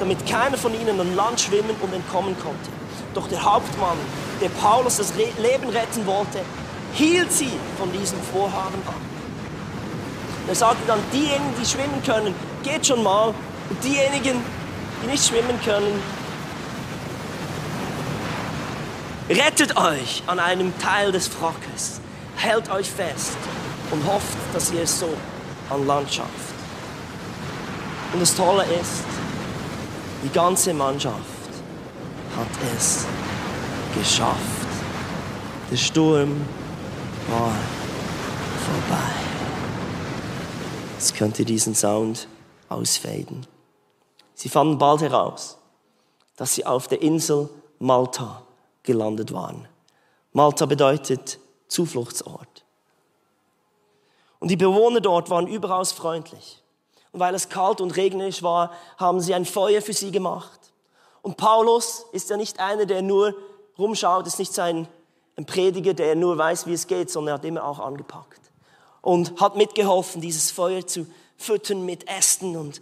damit 0.01 0.27
keiner 0.27 0.59
von 0.59 0.75
ihnen 0.75 0.99
an 0.99 1.15
Land 1.15 1.41
schwimmen 1.41 1.77
und 1.81 1.93
entkommen 1.93 2.35
konnte. 2.43 2.71
Doch 3.15 3.29
der 3.29 3.45
Hauptmann, 3.45 3.99
der 4.41 4.49
Paulus 4.49 4.97
das 4.97 5.13
Leben 5.15 5.69
retten 5.69 6.05
wollte, 6.07 6.41
hielt 6.95 7.31
sie 7.31 7.53
von 7.79 7.93
diesem 7.93 8.21
Vorhaben 8.33 8.83
ab. 8.85 8.97
Er 10.49 10.55
sagte 10.57 10.83
dann, 10.89 10.99
diejenigen, 11.13 11.55
die 11.63 11.67
schwimmen 11.67 12.03
können, 12.05 12.35
geht 12.65 12.85
schon 12.85 13.05
mal. 13.05 13.29
Und 13.71 13.85
diejenigen, 13.85 14.43
die 15.01 15.07
nicht 15.07 15.25
schwimmen 15.25 15.61
können, 15.65 16.03
rettet 19.31 19.77
euch 19.77 20.25
an 20.27 20.41
einem 20.41 20.77
Teil 20.81 21.13
des 21.13 21.31
Wrackes, 21.41 22.01
hält 22.37 22.71
euch 22.71 22.91
fest 22.91 23.37
und 23.91 24.05
hofft, 24.07 24.37
dass 24.53 24.73
ihr 24.73 24.83
es 24.83 25.01
so 25.01 25.09
an 25.71 25.87
Land 25.87 26.13
schafft. 26.13 26.55
Und 28.13 28.21
das 28.21 28.35
Tolle 28.35 28.65
ist, 28.65 29.05
Die 30.25 30.31
ganze 30.31 30.73
Mannschaft 30.73 31.19
hat 32.35 32.49
es 32.75 33.05
geschafft. 33.95 34.67
Der 35.71 35.77
Sturm 35.77 36.41
war 37.29 37.55
vorbei. 38.65 39.11
Jetzt 40.95 41.15
könnt 41.15 41.39
ihr 41.39 41.45
diesen 41.45 41.75
Sound 41.75 42.27
ausfaden. 42.71 43.47
Sie 44.33 44.49
fanden 44.49 44.79
bald 44.79 45.03
heraus, 45.03 45.59
dass 46.37 46.55
sie 46.55 46.65
auf 46.65 46.89
der 46.89 47.03
Insel 47.03 47.51
Malta 47.79 48.45
gelandet 48.83 49.31
waren. 49.31 49.69
Malta 50.33 50.65
bedeutet 50.65 51.39
Zufluchtsort. 51.69 52.65
Und 54.41 54.51
die 54.51 54.57
Bewohner 54.57 55.01
dort 55.01 55.31
waren 55.31 55.47
überaus 55.47 55.93
freundlich. 55.93 56.63
Und 57.13 57.21
weil 57.21 57.35
es 57.35 57.49
kalt 57.49 57.81
und 57.81 57.97
regnerisch 57.97 58.43
war, 58.43 58.73
haben 58.99 59.21
sie 59.21 59.35
ein 59.35 59.45
Feuer 59.45 59.81
für 59.81 59.93
sie 59.93 60.11
gemacht. 60.11 60.61
Und 61.23 61.37
Paulus 61.37 62.05
ist 62.13 62.29
ja 62.29 62.37
nicht 62.37 62.61
einer, 62.61 62.87
der 62.87 63.03
nur 63.03 63.35
rumschaut, 63.79 64.27
ist 64.27 64.39
nicht 64.39 64.53
sein 64.53 64.89
ein 65.37 65.47
Prediger, 65.47 65.95
der 65.95 66.15
nur 66.15 66.39
weiß, 66.39 66.67
wie 66.67 66.73
es 66.73 66.87
geht, 66.87 67.11
sondern 67.11 67.33
er 67.33 67.39
hat 67.39 67.45
immer 67.45 67.65
auch 67.65 67.79
angepackt. 67.79 68.41
Und 69.01 69.41
hat 69.41 69.57
mitgeholfen, 69.57 70.21
dieses 70.21 70.51
Feuer 70.51 70.87
zu 70.87 71.07
füttern 71.37 71.85
mit 71.85 72.09
Ästen 72.09 72.57
und 72.57 72.81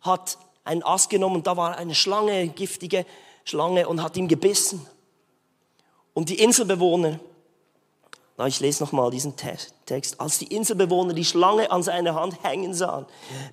hat 0.00 0.38
einen 0.64 0.82
Ast 0.82 1.10
genommen 1.10 1.36
und 1.36 1.46
da 1.46 1.56
war 1.56 1.76
eine 1.76 1.94
Schlange, 1.94 2.32
eine 2.32 2.48
giftige 2.48 3.04
Schlange 3.44 3.88
und 3.88 4.02
hat 4.02 4.16
ihm 4.16 4.28
gebissen. 4.28 4.86
Und 6.14 6.28
die 6.28 6.40
Inselbewohner, 6.42 7.18
na, 8.38 8.46
ich 8.46 8.60
lese 8.60 8.84
nochmal 8.84 9.10
diesen 9.10 9.34
Text, 9.36 10.20
als 10.20 10.38
die 10.38 10.54
Inselbewohner 10.54 11.12
die 11.12 11.24
Schlange 11.24 11.72
an 11.72 11.82
seiner 11.82 12.14
Hand 12.14 12.44
hängen 12.44 12.72
sahen, 12.72 13.04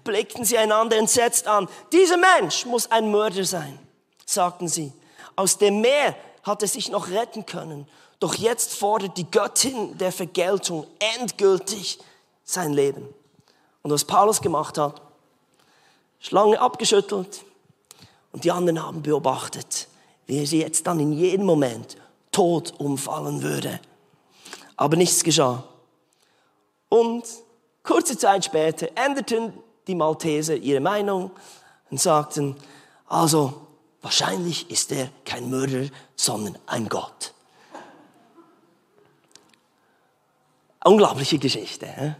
blickten 0.04 0.46
sie 0.46 0.60
einander 0.60 0.98
entsetzt 0.98 1.48
an. 1.48 1.68
Dieser 1.92 2.18
Mensch 2.18 2.68
muss 2.68 2.92
ein 2.92 3.10
Mörder 3.10 3.46
sein, 3.46 3.80
sagten 4.27 4.68
sie. 4.68 4.94
Aus 5.36 5.58
dem 5.58 5.82
Meer 5.82 6.15
hat 6.44 6.62
er 6.62 6.68
sich 6.68 6.92
noch 6.92 7.10
retten 7.10 7.48
können. 7.48 7.88
Doch 8.20 8.36
jetzt 8.36 8.75
fordert 8.75 9.18
die 9.18 9.30
Göttin 9.30 9.98
der 9.98 10.12
Vergeltung 10.12 10.86
endgültig 11.18 11.98
sein 12.44 12.72
Leben. 12.72 13.12
Und 13.82 13.89
was 13.89 14.06
Paulus 14.06 14.39
gemacht 14.39 14.77
hat, 14.77 15.01
Schlange 16.20 16.62
abgeschüttelt 16.62 17.44
und 18.32 18.44
die 18.44 18.51
anderen 18.51 18.84
haben 18.84 19.01
beobachtet, 19.01 19.88
wie 20.27 20.42
er 20.42 20.46
sie 20.46 20.62
jetzt 20.62 20.86
dann 20.86 21.00
in 21.00 21.12
jedem 21.12 21.48
Moment 21.48 21.98
tot 22.32 22.75
umfallen 22.77 23.42
würde. 23.42 23.80
Aber 24.77 24.98
nichts 24.98 25.24
geschah. 25.24 25.63
Und 26.89 27.24
kurze 27.84 28.17
Zeit 28.17 28.46
später 28.46 28.89
änderten 28.96 29.53
die 29.88 29.96
Malteser 29.96 30.55
ihre 30.55 30.79
Meinung 30.79 31.32
und 31.89 32.00
sagten, 32.00 32.55
also 33.08 33.67
wahrscheinlich 34.01 34.70
ist 34.70 34.91
er 34.91 35.10
kein 35.24 35.50
Mörder, 35.50 35.88
sondern 36.15 36.58
ein 36.65 36.89
Gott. 36.89 37.34
Unglaubliche 40.84 41.39
Geschichte. 41.39 41.88
He? 41.88 42.13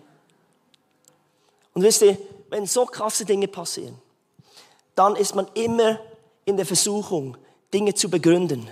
Und 1.74 1.84
wisst 1.84 2.02
ihr, 2.02 2.18
wenn 2.50 2.66
so 2.66 2.86
krasse 2.86 3.26
Dinge 3.26 3.48
passieren, 3.48 4.00
dann 4.96 5.16
ist 5.16 5.36
man 5.36 5.48
immer 5.54 6.00
in 6.46 6.58
der 6.58 6.66
Versuchung, 6.66 7.38
Dinge 7.74 7.94
zu 7.94 8.10
begründen. 8.10 8.70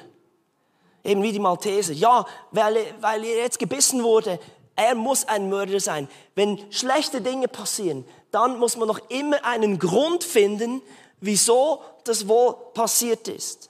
Eben 1.03 1.21
wie 1.21 1.31
die 1.31 1.39
Malteser. 1.39 1.93
Ja, 1.93 2.25
weil, 2.51 2.77
weil 3.01 3.23
er 3.25 3.37
jetzt 3.37 3.59
gebissen 3.59 4.03
wurde, 4.03 4.39
er 4.75 4.95
muss 4.95 5.27
ein 5.27 5.49
Mörder 5.49 5.79
sein. 5.79 6.07
Wenn 6.35 6.71
schlechte 6.71 7.21
Dinge 7.21 7.47
passieren, 7.47 8.05
dann 8.31 8.57
muss 8.57 8.77
man 8.77 8.87
noch 8.87 8.99
immer 9.09 9.43
einen 9.45 9.77
Grund 9.77 10.23
finden, 10.23 10.81
wieso 11.19 11.81
das 12.03 12.27
wohl 12.27 12.55
passiert 12.73 13.27
ist. 13.27 13.69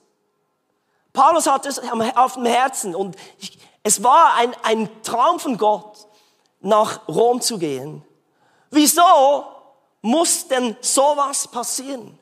Paulus 1.12 1.46
hat 1.48 1.66
es 1.66 1.80
auf 2.16 2.34
dem 2.36 2.46
Herzen 2.46 2.96
und 2.96 3.16
es 3.84 4.02
war 4.02 4.36
ein, 4.38 4.56
ein 4.64 5.04
Traum 5.04 5.40
von 5.40 5.58
Gott, 5.58 6.08
nach 6.62 7.08
Rom 7.08 7.42
zu 7.42 7.58
gehen. 7.60 8.04
Wieso 8.72 9.46
muss 10.02 10.48
denn 10.48 10.76
sowas 10.82 11.48
passieren? 11.48 12.18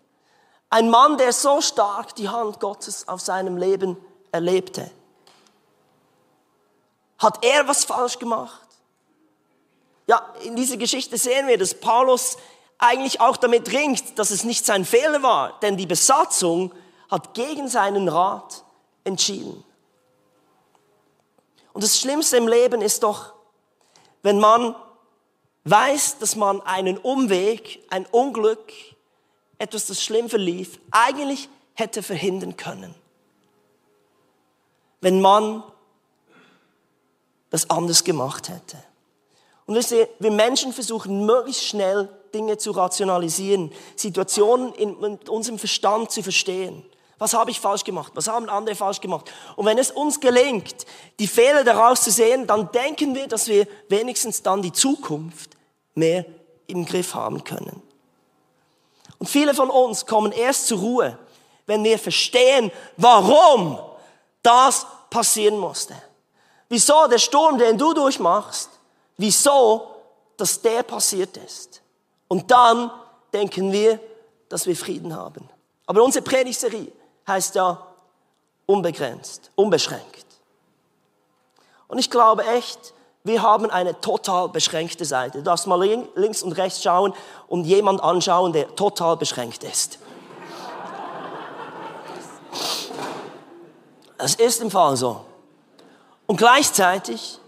Ein 0.70 0.90
Mann, 0.90 1.18
der 1.18 1.32
so 1.32 1.62
stark 1.62 2.16
die 2.16 2.28
Hand 2.28 2.60
Gottes 2.60 3.08
auf 3.08 3.22
seinem 3.22 3.58
Leben 3.58 3.98
erlebte. 4.32 4.90
Hat 7.22 7.46
er 7.46 7.68
was 7.68 7.86
falsch 7.86 8.18
gemacht? 8.18 8.68
Ja, 10.08 10.34
in 10.44 10.56
dieser 10.56 10.78
Geschichte 10.78 11.18
sehen 11.18 11.48
wir, 11.48 11.58
dass 11.60 11.76
Paulus 11.76 12.38
eigentlich 12.80 13.22
auch 13.22 13.38
damit 13.38 13.72
ringt, 13.72 14.18
dass 14.18 14.32
es 14.32 14.44
nicht 14.44 14.66
sein 14.66 14.86
Fehler 14.86 15.22
war, 15.22 15.60
denn 15.60 15.78
die 15.78 15.86
Besatzung 15.86 16.74
hat 17.12 17.36
gegen 17.36 17.68
seinen 17.68 18.10
Rat 18.10 18.64
entschieden. 19.04 19.64
Und 21.74 21.84
das 21.84 22.00
Schlimmste 22.00 22.38
im 22.38 22.48
Leben 22.48 22.82
ist 22.82 23.04
doch, 23.04 23.36
wenn 24.24 24.40
man 24.40 24.76
weiß, 25.66 26.18
dass 26.18 26.36
man 26.36 26.60
einen 26.62 26.98
Umweg, 26.98 27.86
ein 27.92 28.08
Unglück, 28.08 28.74
etwas, 29.60 29.86
das 29.86 30.02
schlimm 30.04 30.28
verlief, 30.28 30.80
eigentlich 30.90 31.50
hätte 31.76 32.02
verhindern 32.02 32.58
können. 32.58 32.96
Wenn 35.02 35.22
man 35.22 35.64
das 37.52 37.70
anders 37.70 38.04
gemacht 38.04 38.50
hätte. 38.50 38.78
Und 39.68 39.76
wisst 39.76 39.92
ihr, 39.92 40.10
wir 40.20 40.32
Menschen 40.32 40.74
versuchen 40.74 41.26
möglichst 41.26 41.64
schnell 41.64 42.10
Dinge 42.34 42.58
zu 42.58 42.72
rationalisieren, 42.72 43.72
Situationen 43.96 44.74
in 44.74 44.96
unserem 44.96 45.60
Verstand 45.60 46.12
zu 46.12 46.24
verstehen. 46.24 46.84
Was 47.20 47.36
habe 47.36 47.52
ich 47.52 47.60
falsch 47.60 47.84
gemacht? 47.84 48.14
Was 48.16 48.28
haben 48.28 48.50
andere 48.50 48.76
falsch 48.76 49.00
gemacht? 49.00 49.32
Und 49.56 49.68
wenn 49.68 49.78
es 49.78 49.92
uns 49.92 50.20
gelingt, 50.20 50.88
die 51.20 51.28
Fehler 51.28 51.64
daraus 51.64 52.02
zu 52.02 52.10
sehen, 52.10 52.48
dann 52.48 52.72
denken 52.72 53.14
wir, 53.14 53.28
dass 53.28 53.48
wir 53.48 53.68
wenigstens 53.90 54.42
dann 54.42 54.64
die 54.64 54.72
Zukunft 54.72 55.52
mehr 55.94 56.26
im 56.66 56.84
Griff 56.84 57.14
haben 57.14 57.44
können. 57.44 57.84
Und 59.20 59.28
viele 59.30 59.54
von 59.54 59.70
uns 59.70 60.08
kommen 60.08 60.32
erst 60.32 60.66
zur 60.68 60.80
Ruhe, 60.80 61.20
wenn 61.68 61.84
wir 61.84 62.00
verstehen, 62.00 62.72
warum 62.98 63.78
das 64.42 64.88
passieren 65.12 65.60
musste. 65.60 65.96
Wieso 66.72 67.06
der 67.08 67.18
Sturm, 67.18 67.58
den 67.58 67.78
du 67.78 67.94
durchmachst, 67.94 68.70
wieso, 69.18 69.94
dass 70.38 70.62
der 70.62 70.84
passiert 70.84 71.36
ist. 71.36 71.82
Und 72.30 72.50
dann 72.50 72.90
denken 73.34 73.74
wir, 73.74 74.00
dass 74.48 74.66
wir 74.66 74.78
Frieden 74.78 75.14
haben. 75.14 75.50
Aber 75.86 76.02
unsere 76.02 76.24
Predigserie 76.24 76.94
heißt 77.28 77.56
ja 77.56 77.86
unbegrenzt, 78.68 79.52
unbeschränkt. 79.56 80.26
Und 81.90 81.98
ich 81.98 82.10
glaube 82.10 82.46
echt, 82.46 82.94
wir 83.26 83.42
haben 83.42 83.70
eine 83.70 84.00
total 84.00 84.48
beschränkte 84.48 85.04
Seite. 85.04 85.40
Du 85.40 85.44
darfst 85.44 85.68
mal 85.68 85.84
links 86.16 86.42
und 86.42 86.54
rechts 86.54 86.82
schauen 86.82 87.14
und 87.50 87.66
jemand 87.66 88.02
anschauen, 88.02 88.54
der 88.54 88.74
total 88.78 89.18
beschränkt 89.18 89.66
ist. 89.66 90.00
Es 94.18 94.36
ist 94.36 94.62
im 94.62 94.72
Fall 94.72 94.96
so. 94.96 95.26
Und 96.32 96.38
gleichzeitig 96.38 97.40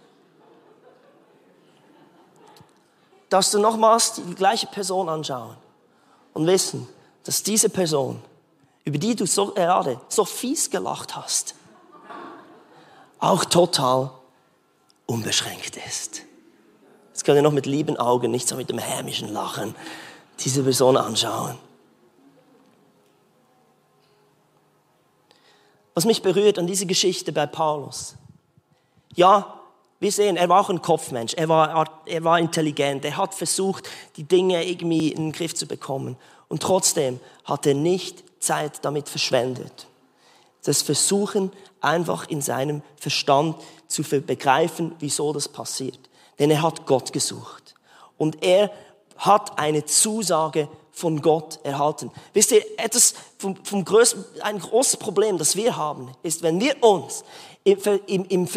darfst 3.29 3.53
du 3.53 3.59
nochmals 3.59 4.15
die 4.15 4.35
gleiche 4.35 4.67
Person 4.67 5.07
anschauen 5.07 5.55
und 6.33 6.45
wissen, 6.47 6.89
dass 7.23 7.43
diese 7.43 7.69
Person 7.69 8.21
über 8.83 8.97
die 8.97 9.15
du 9.15 9.25
so, 9.25 9.53
gerade 9.53 10.01
so 10.09 10.25
fies 10.25 10.69
gelacht 10.69 11.15
hast, 11.15 11.55
auch 13.19 13.45
total 13.45 14.11
unbeschränkt 15.05 15.77
ist. 15.77 16.23
Jetzt 17.07 17.23
könnt 17.23 17.37
ihr 17.37 17.41
noch 17.41 17.53
mit 17.53 17.65
lieben 17.65 17.95
Augen, 17.95 18.31
nicht 18.31 18.49
so 18.49 18.57
mit 18.57 18.69
dem 18.69 18.79
hämischen 18.79 19.31
Lachen, 19.31 19.75
diese 20.41 20.61
Person 20.61 20.97
anschauen. 20.97 21.57
Was 25.93 26.03
mich 26.03 26.21
berührt 26.21 26.59
an 26.59 26.67
dieser 26.67 26.85
Geschichte 26.85 27.31
bei 27.31 27.45
Paulus. 27.45 28.15
Ja, 29.15 29.59
wir 29.99 30.11
sehen, 30.11 30.35
er 30.35 30.49
war 30.49 30.61
auch 30.61 30.69
ein 30.69 30.81
Kopfmensch, 30.81 31.33
er 31.35 31.47
war, 31.47 31.89
er 32.05 32.23
war 32.23 32.37
intelligent, 32.39 33.05
er 33.05 33.15
hat 33.15 33.33
versucht, 33.33 33.89
die 34.17 34.23
Dinge 34.23 34.65
irgendwie 34.67 35.09
in 35.09 35.27
den 35.27 35.31
Griff 35.31 35.55
zu 35.55 35.65
bekommen. 35.65 36.17
Und 36.49 36.61
trotzdem 36.61 37.19
hat 37.45 37.65
er 37.65 37.73
nicht 37.73 38.23
Zeit 38.39 38.83
damit 38.83 39.07
verschwendet. 39.07 39.87
Das 40.65 40.81
Versuchen, 40.81 41.51
einfach 41.79 42.27
in 42.27 42.41
seinem 42.41 42.81
Verstand 42.95 43.55
zu 43.87 44.03
begreifen, 44.03 44.95
wieso 44.99 45.31
das 45.33 45.47
passiert. 45.47 45.99
Denn 46.39 46.51
er 46.51 46.61
hat 46.61 46.85
Gott 46.85 47.13
gesucht. 47.13 47.75
Und 48.17 48.43
er 48.43 48.71
hat 49.17 49.57
eine 49.57 49.85
Zusage 49.85 50.67
von 50.91 51.21
Gott 51.21 51.59
erhalten. 51.63 52.11
Wisst 52.33 52.51
ihr, 52.51 52.63
etwas 52.77 53.15
vom, 53.37 53.55
vom 53.63 53.83
größten, 53.83 54.23
ein 54.41 54.59
großes 54.59 54.97
Problem, 54.97 55.37
das 55.37 55.55
wir 55.55 55.75
haben, 55.75 56.11
ist, 56.21 56.43
wenn 56.43 56.59
wir 56.59 56.81
uns 56.83 57.23
im, 57.63 58.25
im, 58.25 58.47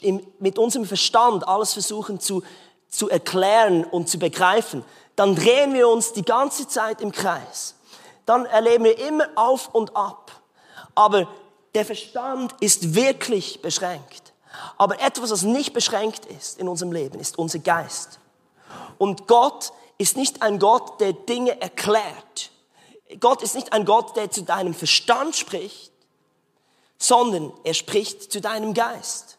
im, 0.00 0.26
mit 0.38 0.58
unserem 0.58 0.84
Verstand 0.84 1.46
alles 1.46 1.72
versuchen 1.72 2.20
zu, 2.20 2.42
zu 2.88 3.08
erklären 3.08 3.84
und 3.84 4.08
zu 4.08 4.18
begreifen, 4.18 4.84
dann 5.14 5.34
drehen 5.34 5.72
wir 5.72 5.88
uns 5.88 6.12
die 6.12 6.24
ganze 6.24 6.68
Zeit 6.68 7.00
im 7.00 7.12
Kreis. 7.12 7.74
dann 8.26 8.44
erleben 8.44 8.84
wir 8.84 8.98
immer 8.98 9.28
auf 9.36 9.74
und 9.74 9.96
ab. 9.96 10.32
Aber 10.94 11.28
der 11.74 11.84
Verstand 11.84 12.54
ist 12.60 12.94
wirklich 12.94 13.62
beschränkt. 13.62 14.34
Aber 14.78 15.00
etwas, 15.00 15.30
was 15.30 15.42
nicht 15.42 15.72
beschränkt 15.72 16.26
ist 16.26 16.58
in 16.58 16.68
unserem 16.68 16.92
Leben, 16.92 17.20
ist 17.20 17.38
unser 17.38 17.60
Geist. 17.60 18.18
Und 18.98 19.26
Gott 19.26 19.72
ist 19.98 20.16
nicht 20.16 20.42
ein 20.42 20.58
Gott, 20.58 21.00
der 21.00 21.12
Dinge 21.12 21.60
erklärt. 21.60 22.50
Gott 23.20 23.42
ist 23.42 23.54
nicht 23.54 23.72
ein 23.72 23.84
Gott, 23.84 24.16
der 24.16 24.30
zu 24.30 24.42
deinem 24.42 24.74
Verstand 24.74 25.36
spricht, 25.36 25.92
sondern 26.98 27.52
er 27.64 27.74
spricht 27.74 28.32
zu 28.32 28.40
deinem 28.40 28.74
Geist. 28.74 29.38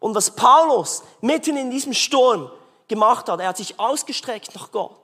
Und 0.00 0.14
was 0.14 0.32
Paulus 0.32 1.02
mitten 1.20 1.56
in 1.56 1.70
diesem 1.70 1.94
Sturm 1.94 2.50
gemacht 2.88 3.28
hat, 3.28 3.40
er 3.40 3.48
hat 3.48 3.56
sich 3.56 3.78
ausgestreckt 3.78 4.54
nach 4.54 4.70
Gott 4.72 4.98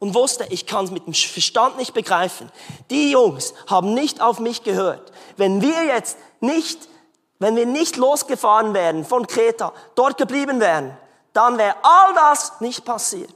und 0.00 0.14
wusste, 0.14 0.46
ich 0.50 0.66
kann 0.66 0.86
es 0.86 0.90
mit 0.90 1.06
dem 1.06 1.14
Verstand 1.14 1.76
nicht 1.76 1.94
begreifen. 1.94 2.50
Die 2.90 3.12
Jungs 3.12 3.54
haben 3.68 3.94
nicht 3.94 4.20
auf 4.20 4.40
mich 4.40 4.64
gehört. 4.64 5.12
Wenn 5.36 5.62
wir 5.62 5.84
jetzt 5.84 6.18
nicht, 6.40 6.88
wenn 7.38 7.54
wir 7.54 7.66
nicht 7.66 7.96
losgefahren 7.96 8.74
wären 8.74 9.04
von 9.04 9.26
Kreta, 9.26 9.72
dort 9.94 10.16
geblieben 10.16 10.58
wären, 10.58 10.96
dann 11.32 11.58
wäre 11.58 11.76
all 11.82 12.14
das 12.14 12.60
nicht 12.60 12.84
passiert. 12.84 13.34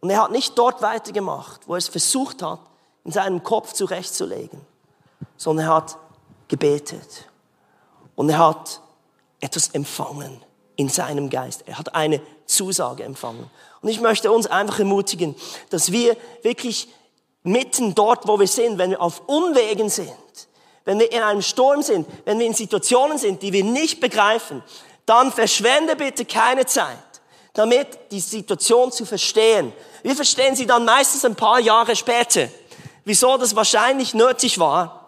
Und 0.00 0.10
er 0.10 0.22
hat 0.22 0.30
nicht 0.30 0.58
dort 0.58 0.82
weitergemacht, 0.82 1.68
wo 1.68 1.74
er 1.74 1.78
es 1.78 1.88
versucht 1.88 2.42
hat, 2.42 2.60
in 3.04 3.12
seinem 3.12 3.42
Kopf 3.42 3.72
zurechtzulegen, 3.74 4.66
sondern 5.40 5.68
er 5.68 5.74
hat 5.76 5.96
gebetet. 6.48 7.24
Und 8.14 8.28
er 8.28 8.36
hat 8.36 8.82
etwas 9.40 9.68
empfangen 9.68 10.44
in 10.76 10.90
seinem 10.90 11.30
Geist. 11.30 11.64
Er 11.64 11.78
hat 11.78 11.94
eine 11.94 12.20
Zusage 12.44 13.04
empfangen. 13.04 13.50
Und 13.80 13.88
ich 13.88 14.02
möchte 14.02 14.30
uns 14.30 14.46
einfach 14.46 14.80
ermutigen, 14.80 15.34
dass 15.70 15.92
wir 15.92 16.14
wirklich 16.42 16.88
mitten 17.42 17.94
dort, 17.94 18.28
wo 18.28 18.38
wir 18.38 18.46
sind, 18.46 18.76
wenn 18.76 18.90
wir 18.90 19.00
auf 19.00 19.22
Unwegen 19.28 19.88
sind, 19.88 20.12
wenn 20.84 20.98
wir 20.98 21.10
in 21.10 21.22
einem 21.22 21.40
Sturm 21.40 21.80
sind, 21.80 22.06
wenn 22.26 22.38
wir 22.38 22.46
in 22.46 22.52
Situationen 22.52 23.16
sind, 23.16 23.40
die 23.40 23.54
wir 23.54 23.64
nicht 23.64 23.98
begreifen, 23.98 24.62
dann 25.06 25.32
verschwende 25.32 25.96
bitte 25.96 26.26
keine 26.26 26.66
Zeit, 26.66 26.98
damit 27.54 27.86
die 28.10 28.20
Situation 28.20 28.92
zu 28.92 29.06
verstehen. 29.06 29.72
Wir 30.02 30.14
verstehen 30.14 30.54
sie 30.54 30.66
dann 30.66 30.84
meistens 30.84 31.24
ein 31.24 31.34
paar 31.34 31.60
Jahre 31.60 31.96
später, 31.96 32.48
wieso 33.06 33.38
das 33.38 33.56
wahrscheinlich 33.56 34.12
nötig 34.12 34.58
war. 34.58 34.99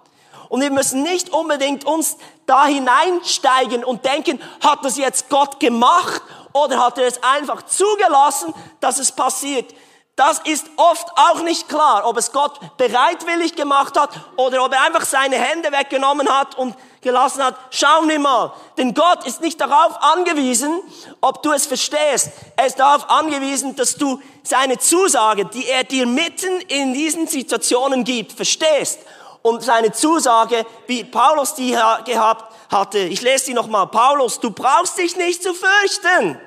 Und 0.52 0.60
wir 0.60 0.70
müssen 0.70 1.02
nicht 1.02 1.30
unbedingt 1.30 1.86
uns 1.86 2.18
da 2.44 2.66
hineinsteigen 2.66 3.84
und 3.84 4.04
denken, 4.04 4.38
hat 4.62 4.84
das 4.84 4.98
jetzt 4.98 5.30
Gott 5.30 5.58
gemacht 5.60 6.20
oder 6.52 6.78
hat 6.78 6.98
er 6.98 7.06
es 7.06 7.22
einfach 7.22 7.62
zugelassen, 7.62 8.52
dass 8.78 8.98
es 8.98 9.12
passiert? 9.12 9.72
Das 10.14 10.40
ist 10.40 10.66
oft 10.76 11.08
auch 11.16 11.42
nicht 11.42 11.70
klar, 11.70 12.06
ob 12.06 12.18
es 12.18 12.32
Gott 12.32 12.60
bereitwillig 12.76 13.56
gemacht 13.56 13.98
hat 13.98 14.10
oder 14.36 14.62
ob 14.62 14.74
er 14.74 14.82
einfach 14.82 15.06
seine 15.06 15.36
Hände 15.36 15.72
weggenommen 15.72 16.28
hat 16.28 16.58
und 16.58 16.76
gelassen 17.00 17.42
hat. 17.42 17.54
Schauen 17.70 18.06
wir 18.10 18.18
mal. 18.18 18.52
Denn 18.76 18.92
Gott 18.92 19.24
ist 19.24 19.40
nicht 19.40 19.58
darauf 19.58 20.02
angewiesen, 20.02 20.82
ob 21.22 21.42
du 21.42 21.52
es 21.52 21.64
verstehst. 21.64 22.28
Er 22.56 22.66
ist 22.66 22.78
darauf 22.78 23.08
angewiesen, 23.08 23.74
dass 23.74 23.96
du 23.96 24.20
seine 24.42 24.76
Zusage, 24.76 25.46
die 25.46 25.66
er 25.66 25.84
dir 25.84 26.06
mitten 26.06 26.60
in 26.68 26.92
diesen 26.92 27.26
Situationen 27.26 28.04
gibt, 28.04 28.32
verstehst. 28.32 28.98
Und 29.42 29.62
seine 29.62 29.92
Zusage, 29.92 30.64
wie 30.86 31.04
Paulus 31.04 31.54
die 31.54 31.76
gehabt 32.04 32.54
hatte. 32.70 32.98
Ich 32.98 33.22
lese 33.22 33.46
sie 33.46 33.54
nochmal. 33.54 33.88
Paulus, 33.88 34.38
du 34.38 34.50
brauchst 34.50 34.96
dich 34.98 35.16
nicht 35.16 35.42
zu 35.42 35.52
fürchten. 35.52 36.38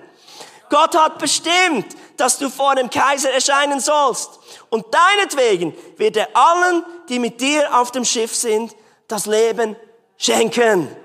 Gott 0.69 0.97
hat 0.97 1.19
bestimmt, 1.19 1.95
dass 2.17 2.37
du 2.37 2.49
vor 2.49 2.75
dem 2.75 2.89
Kaiser 2.89 3.31
erscheinen 3.31 3.79
sollst. 3.79 4.39
Und 4.69 4.85
deinetwegen 4.93 5.75
wird 5.97 6.17
er 6.17 6.29
allen, 6.33 6.83
die 7.09 7.19
mit 7.19 7.41
dir 7.41 7.77
auf 7.77 7.91
dem 7.91 8.05
Schiff 8.05 8.33
sind, 8.33 8.75
das 9.07 9.25
Leben 9.25 9.75
schenken. 10.17 10.95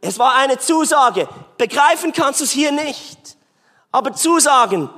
Es 0.00 0.18
war 0.18 0.34
eine 0.34 0.58
Zusage. 0.58 1.28
Begreifen 1.58 2.12
kannst 2.12 2.40
du 2.40 2.44
es 2.44 2.50
hier 2.50 2.72
nicht. 2.72 3.36
Aber 3.92 4.14
Zusagen 4.14 4.88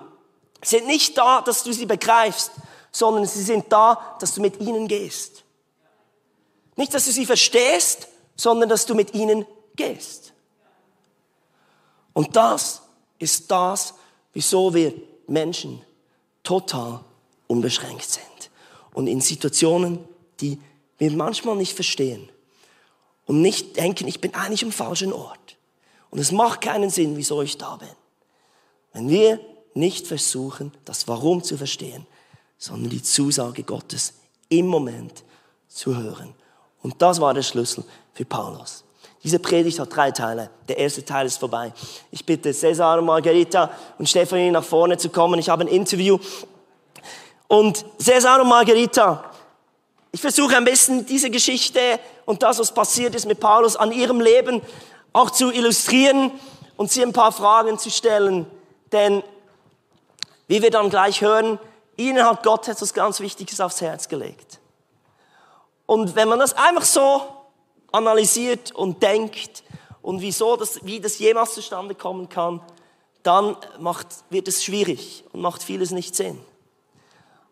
sind 0.63 0.87
nicht 0.87 1.19
da, 1.19 1.43
dass 1.43 1.63
du 1.63 1.73
sie 1.73 1.87
begreifst, 1.87 2.53
sondern 2.91 3.27
sie 3.27 3.43
sind 3.43 3.71
da, 3.71 4.17
dass 4.21 4.35
du 4.35 4.41
mit 4.41 4.61
ihnen 4.61 4.89
gehst. 4.89 5.34
Nicht, 6.77 6.93
dass 6.95 7.05
du 7.05 7.13
sie 7.13 7.27
verstehst, 7.27 8.09
sondern 8.37 8.69
dass 8.69 8.87
du 8.87 8.95
mit 8.95 9.15
ihnen 9.15 9.47
gehst. 9.77 10.33
Und 12.13 12.37
das 12.37 12.83
ist 13.19 13.51
das, 13.51 13.95
wieso 14.33 14.75
wir 14.75 14.93
Menschen 15.27 15.83
total 16.43 17.01
unbeschränkt 17.47 18.09
sind. 18.09 18.51
Und 18.93 19.07
in 19.07 19.21
Situationen, 19.21 19.99
die 20.41 20.61
wir 20.99 21.11
manchmal 21.11 21.57
nicht 21.57 21.75
verstehen 21.75 22.29
und 23.27 23.43
nicht 23.43 23.77
denken, 23.77 24.07
ich 24.07 24.21
bin 24.21 24.35
eigentlich 24.35 24.65
am 24.65 24.73
falschen 24.73 25.13
Ort. 25.13 25.57
Und 26.11 26.21
es 26.21 26.31
macht 26.31 26.61
keinen 26.61 26.91
Sinn, 26.91 27.17
wieso 27.17 27.43
ich 27.43 27.59
da 27.59 27.77
bin. 27.77 27.89
Wenn 28.93 29.09
wir 29.09 29.41
nicht 29.75 30.07
versuchen, 30.07 30.73
das 30.85 31.09
Warum 31.09 31.43
zu 31.43 31.57
verstehen, 31.57 32.07
sondern 32.59 32.91
die 32.91 33.03
Zusage 33.03 33.65
Gottes 33.65 34.15
im 34.49 34.69
Moment 34.69 35.25
zu 35.69 35.97
hören. 35.97 36.35
Und 36.85 37.01
das 37.01 37.19
war 37.19 37.33
der 37.33 37.43
Schlüssel 37.43 37.83
für 38.13 38.27
Paulus. 38.27 38.85
Diese 39.23 39.39
Predigt 39.39 39.79
hat 39.79 39.97
drei 39.97 40.11
Teile. 40.11 40.51
Der 40.69 40.77
erste 40.77 41.03
Teil 41.03 41.25
ist 41.25 41.39
vorbei. 41.39 41.73
Ich 42.11 42.27
bitte 42.27 42.53
Cesar 42.53 43.01
Margarita 43.01 43.71
und 43.99 44.07
Stefanie 44.07 44.51
nach 44.51 44.63
vorne 44.63 44.99
zu 44.99 45.09
kommen. 45.09 45.41
Ich 45.41 45.49
habe 45.49 45.65
ein 45.65 45.69
Interview. 45.69 46.19
Und 47.49 47.87
Cesar 47.99 48.43
und 48.43 48.49
Margarita, 48.49 49.25
ich 50.13 50.21
versuche 50.21 50.59
ein 50.59 50.67
bisschen 50.67 51.07
diese 51.07 51.31
Geschichte 51.31 51.81
und 52.27 52.43
das, 52.43 52.59
was 52.59 52.73
passiert 52.73 53.15
ist 53.15 53.25
mit 53.25 53.41
Paulus 53.41 53.77
an 53.77 53.91
ihrem 53.91 54.21
Leben 54.21 54.61
auch 55.15 55.31
zu 55.31 55.51
illustrieren 55.51 56.33
und 56.77 56.93
sie 56.93 57.03
ein 57.03 57.15
paar 57.15 57.33
Fragen 57.33 57.79
zu 57.79 57.91
stellen. 57.91 58.45
Denn, 58.93 59.23
wie 60.49 60.61
wir 60.61 60.71
dann 60.71 60.91
gleich 60.91 61.23
hören, 61.23 61.59
ihnen 61.97 62.27
hat 62.27 62.43
Gott 62.43 62.69
etwas 62.69 62.93
ganz 62.93 63.21
Wichtiges 63.21 63.59
aufs 63.59 63.81
Herz 63.81 64.07
gelegt. 64.07 64.61
Und 65.87 66.17
wenn 66.17 66.29
man 66.29 66.39
das 66.39 66.55
einfach 66.55 66.85
so 66.85 67.23
analysiert 67.93 68.73
und 68.73 69.03
denkt 69.03 69.63
und 70.03 70.21
wieso 70.21 70.57
das, 70.57 70.85
wie 70.85 71.01
das 71.01 71.19
jemals 71.19 71.55
zustande 71.55 71.95
kommen 71.95 72.29
kann, 72.29 72.61
dann 73.23 73.57
macht, 73.79 74.07
wird 74.31 74.49
es 74.49 74.65
schwierig 74.65 75.25
und 75.33 75.41
macht 75.41 75.63
vieles 75.63 75.91
nicht 75.91 76.15
Sinn. 76.15 76.39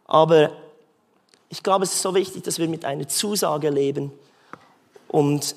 Aber 0.04 0.52
ich 1.48 1.62
glaube, 1.62 1.84
es 1.84 1.92
ist 1.92 2.02
so 2.02 2.14
wichtig, 2.14 2.42
dass 2.44 2.58
wir 2.58 2.68
mit 2.68 2.84
einer 2.84 3.08
Zusage 3.08 3.70
leben 3.70 4.12
und 5.08 5.54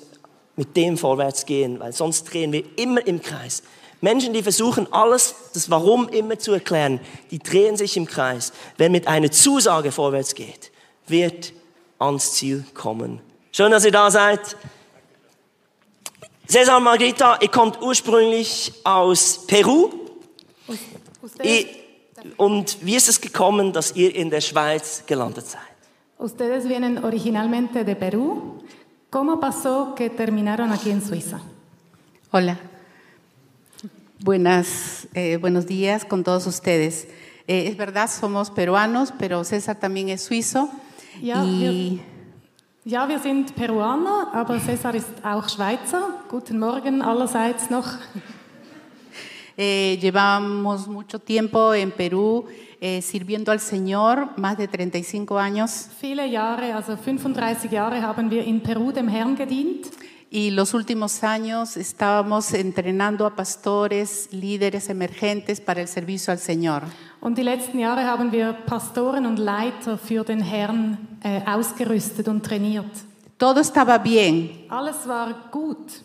mit 0.56 0.76
dem 0.76 0.96
vorwärts 0.96 1.44
gehen, 1.44 1.80
weil 1.80 1.92
sonst 1.92 2.24
drehen 2.24 2.52
wir 2.52 2.64
immer 2.78 3.06
im 3.06 3.20
Kreis. 3.20 3.62
Menschen, 4.00 4.32
die 4.32 4.42
versuchen, 4.42 4.90
alles, 4.92 5.34
das 5.52 5.70
Warum 5.70 6.08
immer 6.08 6.38
zu 6.38 6.52
erklären, 6.52 7.00
die 7.30 7.38
drehen 7.38 7.76
sich 7.76 7.96
im 7.96 8.06
Kreis. 8.06 8.52
Wer 8.76 8.90
mit 8.90 9.06
einer 9.06 9.30
Zusage 9.30 9.90
vorwärts 9.92 10.34
geht, 10.34 10.70
wird 11.06 11.52
ans 11.98 12.34
Ziel 12.34 12.64
kommen. 12.74 13.20
Schön, 13.52 13.70
dass 13.70 13.84
ihr 13.84 13.92
da 13.92 14.10
seid. 14.10 14.56
Cesar 16.46 16.78
Margarita, 16.80 17.38
ihr 17.40 17.48
kommt 17.48 17.80
ursprünglich 17.82 18.72
aus 18.84 19.46
Peru. 19.46 19.90
Ihr, 21.42 21.66
und 22.36 22.78
wie 22.82 22.94
ist 22.96 23.08
es 23.08 23.20
gekommen, 23.20 23.72
dass 23.72 23.96
ihr 23.96 24.14
in 24.14 24.30
der 24.30 24.40
Schweiz 24.40 25.02
gelandet 25.06 25.46
seid? 25.46 25.62
Ustedes 26.18 26.66
vienen 26.66 27.04
originalmente 27.04 27.84
de 27.84 27.94
Perú. 27.94 28.62
¿Cómo 29.10 29.38
pasó 29.38 29.94
que 29.94 30.08
terminaron 30.08 30.72
aquí 30.72 30.90
en 30.90 31.02
Suiza? 31.02 31.40
Hola. 32.30 32.58
Buenas, 34.20 35.08
eh, 35.14 35.36
buenos 35.36 35.66
días 35.66 36.04
con 36.04 36.24
todos 36.24 36.46
ustedes. 36.46 37.06
Eh, 37.46 37.68
es 37.68 37.76
verdad, 37.76 38.10
somos 38.10 38.50
peruanos, 38.50 39.12
pero 39.18 39.44
César 39.44 39.78
también 39.78 40.08
es 40.08 40.22
suizo. 40.22 40.70
Ja, 41.22 41.44
y 41.44 42.00
Ja, 42.84 43.08
wir 43.08 43.18
sind 43.18 43.56
Peruaner, 43.56 44.28
aber 44.32 44.60
Cesar 44.60 44.94
ist 44.94 45.08
auch 45.24 45.48
Schweizer. 45.48 46.20
Guten 46.28 46.58
Morgen 46.60 47.02
allerseits 47.02 47.68
noch. 47.68 47.86
eh, 49.56 49.98
llevamos 50.00 50.86
mucho 50.86 51.18
tiempo 51.18 51.74
en 51.74 51.90
Perú 51.90 52.44
eh, 52.80 53.02
sirviendo 53.02 53.50
al 53.50 53.58
Señor, 53.58 54.38
más 54.38 54.56
de 54.56 54.68
35 54.68 55.36
años. 55.36 55.88
Viele 56.00 56.30
Jahre, 56.30 56.72
also 56.74 56.96
35 56.96 57.72
Jahre 57.72 58.00
haben 58.02 58.30
wir 58.30 58.44
in 58.44 58.60
Peru 58.60 58.92
dem 58.92 59.08
Herrn 59.08 59.34
gedient. 59.34 59.88
Y 60.30 60.50
los 60.50 60.72
últimos 60.72 61.24
años 61.24 61.76
estábamos 61.76 62.52
entrenando 62.52 63.26
a 63.26 63.34
pastores, 63.34 64.28
líderes 64.30 64.90
emergentes 64.90 65.60
para 65.60 65.80
el 65.80 65.88
servicio 65.88 66.32
al 66.32 66.38
Señor. 66.38 66.82
Und 67.20 67.38
die 67.38 67.42
letzten 67.42 67.78
Jahre 67.78 68.04
haben 68.04 68.30
wir 68.30 68.52
Pastoren 68.52 69.26
und 69.26 69.38
Leiter 69.38 69.98
für 69.98 70.22
den 70.24 70.40
Herrn 70.40 70.98
äh, 71.22 71.40
ausgerüstet 71.46 72.28
und 72.28 72.44
trainiert. 72.44 72.86
Todo 73.38 73.60
estaba 73.60 73.98
bien 73.98 74.50
Alles 74.68 75.06
war 75.06 75.34
gut. 75.50 76.02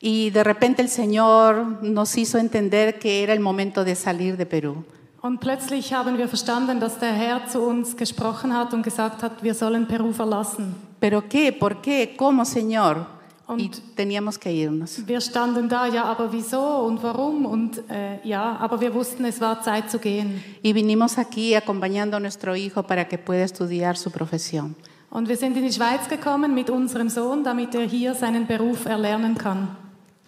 y 0.00 0.30
de 0.30 0.42
repente 0.44 0.82
el 0.82 0.88
Señor 0.88 1.82
nos 1.82 2.16
hizo 2.16 2.38
entender 2.38 2.98
que 2.98 3.22
era 3.22 3.32
el 3.32 3.40
momento 3.40 3.84
de 3.84 3.94
salir 3.94 4.36
de 4.36 4.46
Perú. 4.46 4.84
Und 5.22 5.40
plötzlich 5.40 5.92
haben 5.92 6.18
wir 6.18 6.28
verstanden, 6.28 6.78
dass 6.78 6.98
der 6.98 7.12
Herr 7.12 7.46
zu 7.48 7.60
uns 7.60 7.96
gesprochen 7.96 8.52
hat 8.56 8.72
und 8.72 8.82
gesagt 8.82 9.22
hat, 9.22 9.42
wir 9.42 9.54
sollen 9.54 9.86
Peru 9.86 10.12
verlassen. 10.12 10.74
¿Pero 11.00 11.22
qué? 11.28 11.52
¿Por 11.52 11.80
qué? 11.82 12.14
¿Cómo, 12.16 12.44
Señor? 12.44 13.06
Und- 13.48 13.60
Y 13.60 13.70
teníamos 13.94 14.38
que 14.38 14.50
irnos. 14.52 15.06
Wir 15.06 15.20
standen 15.20 15.68
da, 15.68 15.86
ja, 15.86 16.02
aber 16.04 16.32
wieso 16.32 16.60
und 16.60 17.00
warum? 17.02 17.46
Und 17.46 17.78
äh, 17.88 18.18
ja, 18.24 18.56
aber 18.60 18.80
wir 18.80 18.92
wussten, 18.92 19.24
es 19.24 19.40
war 19.40 19.62
Zeit 19.62 19.88
zu 19.90 19.98
gehen. 20.00 20.42
Y 20.62 20.72
vinimos 20.72 21.16
aquí 21.16 21.54
acompañando 21.54 22.16
a 22.16 22.20
nuestro 22.20 22.56
hijo 22.56 22.82
para 22.82 23.06
que 23.08 23.18
pueda 23.18 23.44
estudiar 23.44 23.96
su 23.96 24.10
profesión. 24.10 24.74
Und 25.10 25.28
wir 25.28 25.36
sind 25.36 25.56
in 25.56 25.62
die 25.64 25.72
Schweiz 25.72 26.08
gekommen 26.08 26.54
mit 26.54 26.68
unserem 26.70 27.08
Sohn, 27.08 27.44
damit 27.44 27.74
er 27.76 27.86
hier 27.86 28.14
seinen 28.14 28.46
Beruf 28.48 28.84
erlernen 28.86 29.38
kann. 29.38 29.68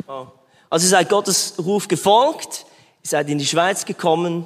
Wow. 0.07 0.29
Also 0.71 0.87
ihr 0.87 0.91
seid 0.91 1.09
Gottes 1.09 1.55
Ruf 1.59 1.89
gefolgt, 1.89 2.65
ihr 3.03 3.09
seid 3.09 3.29
in 3.29 3.39
die 3.39 3.47
Schweiz 3.47 3.85
gekommen 3.85 4.45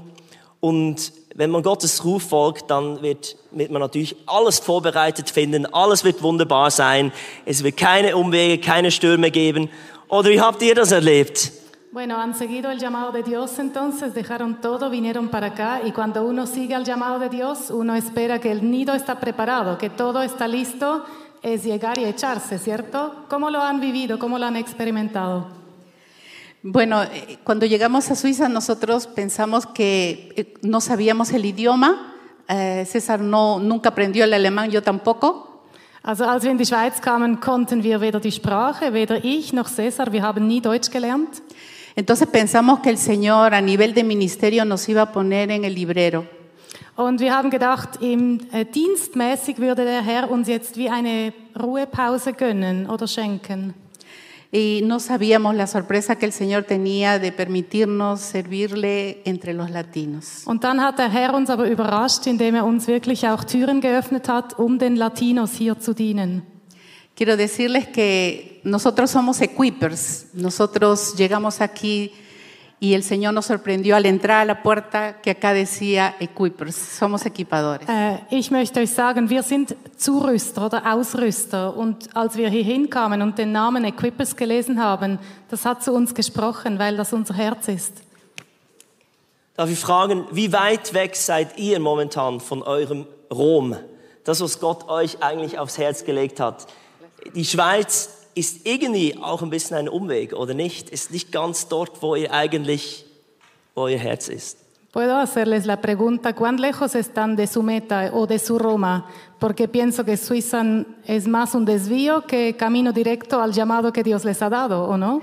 und 0.61 1.13
wenn 1.35 1.51
man 1.51 1.63
Gottes 1.63 2.05
Ruf 2.05 2.29
folgt, 2.29 2.71
dann 2.71 3.03
wird, 3.03 3.37
wird 3.51 3.71
man 3.71 3.81
natürlich 3.81 4.17
alles 4.27 4.59
vorbereitet 4.59 5.31
finden, 5.31 5.67
alles 5.67 6.05
wird 6.05 6.23
wunderbar 6.23 6.71
sein, 6.71 7.13
es 7.45 7.63
wird 7.63 7.77
keine 7.77 8.17
Umwege, 8.17 8.59
keine 8.59 8.91
Stürme 8.91 9.31
geben. 9.31 9.71
Oder 10.09 10.31
wie 10.31 10.41
habt 10.41 10.63
ihr 10.63 10.75
das 10.75 10.93
erlebt? 10.93 11.53
Bueno, 11.93 12.17
han 12.17 12.35
seguido 12.35 12.71
el 12.71 12.79
llamado 12.79 13.13
de 13.13 13.23
Dios 13.23 13.59
entonces, 13.59 14.15
dejaron 14.15 14.63
todo, 14.63 14.89
vinieron 14.89 15.29
para 15.29 15.49
acá 15.49 15.83
y 15.85 15.93
cuando 15.93 16.25
uno 16.25 16.47
sigue 16.47 16.75
al 16.75 16.85
llamado 16.85 17.19
de 17.19 17.29
Dios, 17.29 17.71
uno 17.71 17.95
espera 17.95 18.41
que 18.41 18.51
el 18.51 18.71
nido 18.71 18.95
está 18.95 19.21
preparado, 19.21 19.77
que 19.77 19.91
todo 19.91 20.23
está 20.23 20.49
listo, 20.49 21.05
es 21.43 21.65
llegar 21.65 21.99
y 21.99 22.05
echarse, 22.05 22.59
¿cierto? 22.59 23.15
¿Cómo 23.29 23.51
lo 23.51 23.61
han 23.61 23.81
vivido? 23.81 24.19
¿Cómo 24.19 24.39
lo 24.39 24.47
han 24.47 24.57
experimentado? 24.57 25.62
Bueno, 26.65 27.03
eh, 27.03 27.39
cuando 27.43 27.67
llegamos 27.67 28.09
a 28.13 28.15
Suiza 28.15 28.49
nosotros 28.49 29.09
pensamos 29.09 29.67
que 29.67 30.33
eh, 30.37 30.55
no 30.63 30.81
sabíamos 30.81 31.33
el 31.33 31.45
idioma. 31.45 32.15
Eh, 32.49 32.87
César 32.89 33.21
no, 33.21 33.59
nunca 33.59 33.89
aprendió 33.89 34.25
el 34.25 34.33
alemán, 34.33 34.71
yo 34.71 34.81
tampoco. 34.81 35.65
Also 36.05 36.25
als 36.25 36.45
wir 36.45 36.53
in 36.53 36.59
die 36.59 36.67
Schweiz 36.67 37.01
kamen, 37.01 37.41
konnten 37.41 37.83
wir 37.83 38.01
weder 38.01 38.21
die 38.21 38.31
Sprache, 38.31 38.93
weder 38.93 39.25
ich 39.25 39.53
noch 39.53 39.69
Cesar, 39.69 40.13
wir 40.13 40.23
haben 40.23 40.47
nie 40.47 40.61
Deutsch 40.61 40.91
gelernt. 40.91 41.43
Entonces 41.97 42.29
pensamos 42.29 42.79
que 42.79 42.91
el 42.91 42.99
Señor 42.99 43.55
a 43.55 43.61
nivel 43.61 43.93
de 43.93 44.05
ministerio 44.05 44.65
nos 44.65 44.89
iba 44.89 45.03
a 45.03 45.13
poner 45.13 45.51
en 45.51 45.65
el 45.65 45.75
librero. 45.75 46.25
Und 46.95 47.21
wir 47.21 47.35
haben 47.37 47.51
gedacht, 47.51 48.01
im 48.01 48.39
äh, 48.53 48.65
dienstmäßig 48.65 49.59
würde 49.59 49.85
der 49.85 50.03
Herr 50.03 50.31
uns 50.31 50.47
jetzt 50.47 50.77
wie 50.77 50.89
eine 50.89 51.33
Ruhepause 51.61 52.35
gönnen 52.35 52.89
oder 52.89 53.09
schenken. 53.09 53.75
Y 54.55 54.83
no 54.85 55.01
sabíamos 55.01 55.55
la 55.55 55.67
sorpresa 55.67 56.17
que 56.17 56.27
el 56.27 56.33
Señor 56.33 56.65
tenía 56.65 57.19
de 57.19 57.33
permitirnos 57.33 58.21
servirle 58.21 59.23
entre 59.25 59.55
los 59.55 59.71
latinos. 59.71 60.43
Und 60.45 60.63
dann 60.63 60.79
hat 60.79 60.99
der 60.99 61.09
Herr 61.09 61.33
uns 61.35 61.49
aber 61.49 61.71
überrascht, 61.71 62.27
indem 62.27 62.57
er 62.57 62.67
uns 62.67 62.87
wirklich 62.87 63.27
auch 63.27 63.45
Türen 63.45 63.81
geöffnet 63.81 64.29
hat, 64.29 64.59
um 64.59 64.79
den 64.79 64.97
Latinos 64.97 65.55
hier 65.55 65.79
zu 65.79 65.95
dienen. 65.95 66.43
Quiero 67.17 67.37
decirles 67.39 67.87
que 67.89 68.61
nosotros 68.63 69.11
somos 69.11 69.41
equippers. 69.41 70.27
Nosotros 70.35 71.15
llegamos 71.17 71.63
aquí 71.63 72.13
y 72.83 72.95
el 72.95 73.05
Señor 73.05 73.33
nos 73.33 73.47
sorprendió 73.47 73.95
al 73.95 74.07
entrar 74.07 74.41
a 74.41 74.45
la 74.45 74.61
puerta 74.61 75.21
que 75.21 75.31
acá 75.31 75.53
decía 75.55 76.17
equippers. 76.19 76.75
Somos 76.75 77.25
equipadores. 77.25 77.89
Äh, 77.89 78.19
ich 78.29 78.51
möchte 78.51 78.81
euch 78.81 78.91
sagen, 78.91 79.31
wir 79.31 79.45
sind 79.45 79.77
Zurüster 79.97 80.67
oder 80.67 80.93
Ausrüster. 80.93 81.77
Und 81.77 82.09
als 82.17 82.35
wir 82.35 82.49
hier 82.49 82.65
hinkamen 82.65 83.23
und 83.23 83.39
den 83.39 83.53
Namen 83.53 83.85
Equippers 83.85 84.35
gelesen 84.35 84.83
haben, 84.83 85.21
das 85.49 85.65
hat 85.65 85.85
zu 85.85 85.93
uns 85.93 86.13
gesprochen, 86.13 86.81
weil 86.81 86.97
das 86.97 87.13
unser 87.13 87.35
Herz 87.35 87.69
ist. 87.69 88.03
Darf 89.55 89.71
ich 89.71 89.79
fragen, 89.79 90.27
wie 90.33 90.53
weit 90.53 90.93
weg 90.93 91.15
seid 91.15 91.59
ihr 91.59 91.79
momentan 91.79 92.41
von 92.41 92.65
eurem 92.65 93.07
Rom? 93.33 93.77
Das, 94.25 94.41
was 94.41 94.59
Gott 94.59 94.89
euch 94.89 95.23
eigentlich 95.23 95.57
aufs 95.57 95.79
Herz 95.79 96.05
gelegt 96.05 96.41
hat. 96.41 96.67
Die 97.33 97.45
Schweiz 97.45 98.22
ist 98.35 98.67
irgendwie 98.67 99.17
auch 99.21 99.43
ein 99.43 99.51
bisschen 99.51 99.77
ein 99.77 99.89
Umweg, 99.89 100.33
oder 100.33 100.55
nicht? 100.55 100.91
Ist 100.91 101.11
nicht 101.11 101.33
ganz 101.33 101.69
dort, 101.69 102.03
wo 102.03 102.17
ihr 102.17 102.33
eigentlich, 102.33 103.05
wo 103.75 103.83
euer 103.83 103.99
Herz 103.99 104.29
ist. 104.29 104.59
Puedo 104.93 105.17
hacerles 105.17 105.65
la 105.65 105.81
pregunta, 105.81 106.35
¿cuán 106.35 106.59
lejos 106.59 106.95
están 106.95 107.35
de 107.35 107.47
su 107.47 107.63
meta 107.63 108.11
o 108.13 108.27
de 108.27 108.39
su 108.39 108.59
Roma? 108.59 109.07
Porque 109.39 109.67
pienso 109.67 110.05
que 110.05 110.19
Suiza 110.19 110.63
es 111.07 111.27
más 111.27 111.55
un 111.55 111.65
desvío 111.65 112.27
que 112.27 112.57
camino 112.57 112.93
directo 112.93 113.41
al 113.41 113.53
llamado 113.53 113.91
que 113.91 114.03
Dios 114.03 114.23
les 114.27 114.43
ha 114.43 114.51
dado, 114.51 114.85
¿o 114.85 114.99
no? 114.99 115.23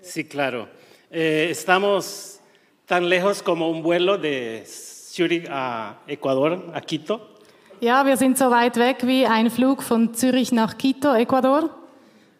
Sí, 0.00 0.24
claro. 0.24 0.66
Eh, 1.10 1.48
estamos 1.50 2.40
tan 2.86 3.06
lejos 3.06 3.42
como 3.42 3.68
un 3.68 3.82
vuelo 3.82 4.16
de 4.16 4.64
Zurich 4.66 5.46
a 5.50 5.98
Ecuador, 6.06 6.72
a 6.72 6.80
Quito. 6.80 7.20
Ja, 7.82 8.06
wir 8.06 8.16
sind 8.16 8.38
so 8.38 8.50
weit 8.50 8.76
weg 8.76 9.02
wie 9.02 9.26
ein 9.26 9.50
Flug 9.50 9.82
von 9.82 10.14
Zürich 10.14 10.52
nach 10.52 10.78
Quito, 10.78 11.14
Ecuador. 11.14 11.68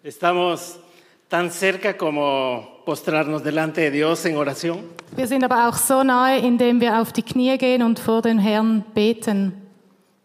Estamos 0.05 0.81
tan 1.29 1.53
cerca 1.53 1.97
como 1.97 2.83
postrarnos 2.85 3.45
delante 3.45 3.83
de 3.83 3.93
Dios 3.93 4.25
en 4.27 4.37
oración. 4.37 4.81
Wir 5.15 5.29
sind 5.29 5.45
aber 5.45 5.69
auch 5.69 5.77
so 5.77 6.03
nahe, 6.03 6.39
indem 6.39 6.81
wir 6.81 7.01
auf 7.01 7.13
die 7.13 7.23
Knie 7.23 7.57
gehen 7.57 7.85
und 7.85 8.01
vor 8.01 8.21
den 8.21 8.41
Herrn 8.41 8.85
beten. 8.95 9.55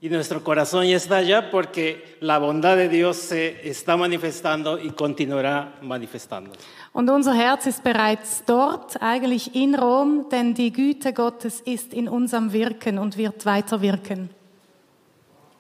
Y 0.02 0.10
nuestro 0.10 0.44
corazón 0.44 0.88
ya 0.88 0.98
está 0.98 1.18
allá 1.18 1.52
porque 1.52 2.18
la 2.22 2.40
bondad 2.40 2.76
de 2.76 2.90
Dios 2.90 3.18
se 3.18 3.70
está 3.70 3.96
manifestando 3.98 4.80
y 4.80 4.90
continuará 4.90 5.74
manifestando. 5.84 6.52
Und 6.92 7.12
unser 7.12 7.36
Herz 7.36 7.68
ist 7.68 7.84
bereits 7.84 8.44
dort, 8.48 9.00
eigentlich 9.00 9.56
in 9.56 9.76
Rom, 9.76 10.26
denn 10.32 10.56
die 10.56 10.74
Güte 10.74 11.14
Gottes 11.14 11.62
ist 11.62 11.94
in 11.94 12.10
unserem 12.10 12.52
Wirken 12.52 12.98
und 12.98 13.16
wird 13.16 13.46
weiter 13.46 13.80
wirken. 13.82 14.32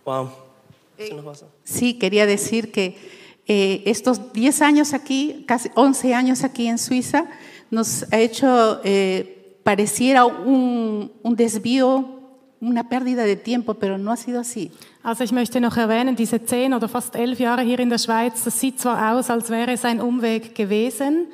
Wow. 0.06 0.30
Was? 1.24 1.46
Sí, 1.64 2.00
quería 2.00 2.26
decir 2.26 2.72
que 2.72 2.96
eh, 3.48 3.84
estos 3.86 4.34
10 4.34 4.62
años 4.62 4.94
aquí, 4.94 5.44
casi 5.48 5.70
11 5.76 6.14
años 6.14 6.44
aquí 6.44 6.68
en 6.68 6.78
Suiza, 6.78 7.26
nos 7.72 8.06
ha 8.12 8.20
hecho, 8.20 8.82
eh, 8.84 9.60
pareciera 9.64 10.26
un, 10.26 11.12
un 11.24 11.36
desvío, 11.36 12.18
una 12.60 12.90
pérdida 12.90 13.24
de 13.24 13.36
tiempo, 13.36 13.76
pero 13.76 13.98
no 13.98 14.12
ha 14.12 14.18
sido 14.18 14.40
así. 14.40 14.72
Also 15.04 15.24
ich 15.24 15.32
möchte 15.32 15.62
noch 15.62 15.78
erwähnen, 15.78 16.16
diese 16.16 16.44
zehn 16.44 16.74
oder 16.74 16.90
fast 16.90 17.16
elf 17.16 17.40
Jahre 17.40 17.62
hier 17.62 17.80
in 17.80 17.90
der 17.90 18.00
Schweiz, 18.00 18.44
das 18.44 18.60
sieht 18.60 18.80
zwar 18.80 19.14
aus, 19.14 19.30
als 19.30 19.50
wäre 19.50 19.72
es 19.72 19.86
ein 19.86 20.02
Umweg 20.02 20.56
gewesen, 20.56 21.28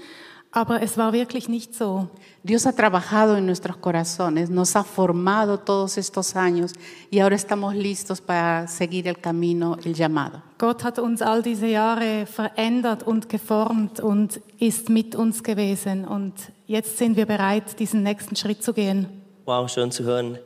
aber 0.52 0.82
es 0.82 0.98
war 0.98 1.14
wirklich 1.14 1.50
nicht 1.50 1.74
so. 1.74 2.10
Dios 2.46 2.66
ha 2.66 2.74
trabajado 2.74 3.38
en 3.38 3.46
nuestros 3.46 3.78
corazones, 3.78 4.50
nos 4.50 4.76
ha 4.76 4.84
formado 4.84 5.60
todos 5.60 5.98
estos 5.98 6.36
años 6.36 6.74
y 7.10 7.20
ahora 7.20 7.38
estamos 7.38 7.74
listos 7.74 8.20
para 8.20 8.68
seguir 8.68 9.08
el 9.08 9.18
camino, 9.18 9.78
el 9.86 9.94
llamado. 9.94 10.42
Gott 10.60 10.84
hat 10.84 11.00
uns 11.00 11.22
all 11.22 11.42
diese 11.42 11.68
Jahre 11.68 12.26
verändert 12.26 13.04
und 13.04 13.30
geformt 13.30 14.02
und 14.02 14.42
ist 14.60 14.90
mit 14.90 15.16
uns 15.16 15.42
gewesen. 15.42 16.06
Und 16.06 16.34
jetzt 16.68 16.98
sind 16.98 17.16
wir 17.16 17.26
bereit, 17.26 17.80
diesen 17.80 18.04
nächsten 18.04 18.36
Schritt 18.36 18.62
zu 18.62 18.74
gehen. 18.74 19.08
Wow, 19.46 19.70
schön 19.70 19.92
zu 19.92 20.04
hören. 20.04 20.38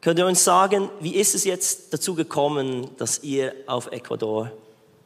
Könnt 0.00 0.20
ihr 0.20 0.26
uns 0.26 0.44
sagen, 0.44 0.90
wie 1.00 1.16
ist 1.16 1.34
es 1.34 1.42
jetzt 1.42 1.92
dazu 1.92 2.14
gekommen, 2.14 2.88
dass 2.98 3.20
ihr 3.24 3.52
auf 3.66 3.90
Ecuador 3.90 4.52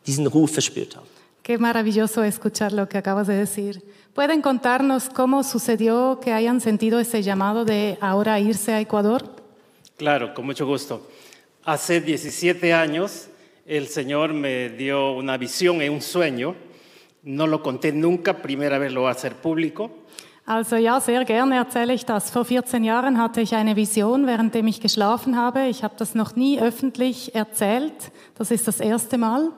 diesen 0.07 0.27
Ruf 0.27 0.53
verspürt 0.53 0.96
habt? 0.96 1.07
Qué 1.46 1.59
maravilloso 1.59 2.25
escuchar 2.25 2.72
lo 2.72 2.88
que 2.88 2.99
acabas 2.99 3.29
de 3.29 3.35
decir. 3.35 3.81
¿Pueden 4.16 4.40
contarnos 4.40 5.11
cómo 5.11 5.42
sucedió 5.42 6.20
que 6.22 6.33
hayan 6.33 6.62
sentido 6.62 6.98
ese 6.98 7.22
llamado 7.22 7.66
de 7.66 7.98
ahora 8.00 8.40
irse 8.40 8.72
a 8.72 8.81
Ecuador? 8.81 9.22
Claro, 9.98 10.33
con 10.33 10.46
mucho 10.46 10.64
gusto. 10.64 11.07
Hace 11.66 12.00
17 12.00 12.72
años 12.72 13.29
el 13.66 13.88
Señor 13.88 14.33
me 14.33 14.70
dio 14.70 15.12
una 15.12 15.37
visión 15.37 15.83
y 15.83 15.90
un 15.90 16.00
sueño. 16.00 16.55
No 17.24 17.46
lo 17.46 17.62
conté 17.62 17.92
nunca, 17.92 18.40
primera 18.40 18.79
vez 18.79 18.90
lo 18.90 19.02
voy 19.02 19.09
a 19.09 19.12
hacer 19.12 19.35
público. 19.35 19.90
Also 20.46 20.79
ja, 20.79 20.98
sehr 21.00 21.26
gerne 21.26 21.57
erzähle 21.57 21.92
ich 21.92 22.07
das. 22.07 22.31
Vor 22.31 22.46
14 22.46 22.85
Jahren 22.85 23.18
hatte 23.18 23.42
ich 23.42 23.55
eine 23.55 23.76
Vision, 23.76 24.26
währenddem 24.26 24.66
ich 24.66 24.81
geschlafen 24.81 25.37
habe. 25.37 25.66
Ich 25.66 25.85
habe 25.85 25.94
das 25.98 26.14
noch 26.14 26.37
nie 26.37 26.59
öffentlich 26.59 27.35
erzählt. 27.35 28.12
Das 28.38 28.50
ist 28.50 28.66
das 28.66 28.81
erste 28.81 29.18
Mal. 29.18 29.52